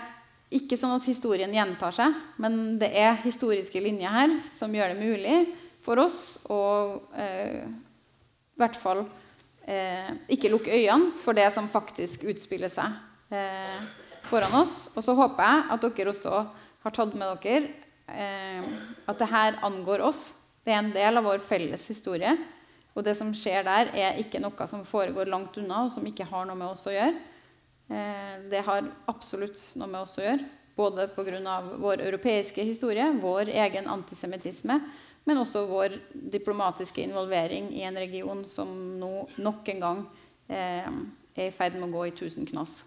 [0.55, 4.99] ikke sånn at historien gjentar seg, men det er historiske linjer her som gjør det
[5.01, 5.37] mulig
[5.85, 6.61] for oss å
[7.19, 7.65] eh,
[8.55, 9.03] i hvert fall
[9.67, 12.95] eh, ikke lukke øynene for det som faktisk utspiller seg
[13.35, 13.79] eh,
[14.29, 14.85] foran oss.
[14.95, 16.41] Og så håper jeg at dere også
[16.85, 17.67] har tatt med dere
[18.07, 18.73] eh,
[19.05, 20.29] at det her angår oss.
[20.65, 22.31] Det er en del av vår felles historie.
[22.95, 26.27] Og det som skjer der, er ikke noe som foregår langt unna, og som ikke
[26.29, 27.17] har noe med oss å gjøre.
[27.87, 30.47] Eh, det har absolutt noe med oss å gjøre.
[30.75, 31.61] Både pga.
[31.79, 34.79] vår europeiske historie, vår egen antisemittisme,
[35.23, 40.03] men også vår diplomatiske involvering i en region som nå nok en gang
[40.49, 40.89] eh,
[41.35, 42.83] er i ferd med å gå i tusen knas.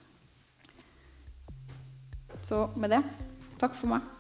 [2.43, 3.03] Så med det
[3.59, 4.18] takk for meg.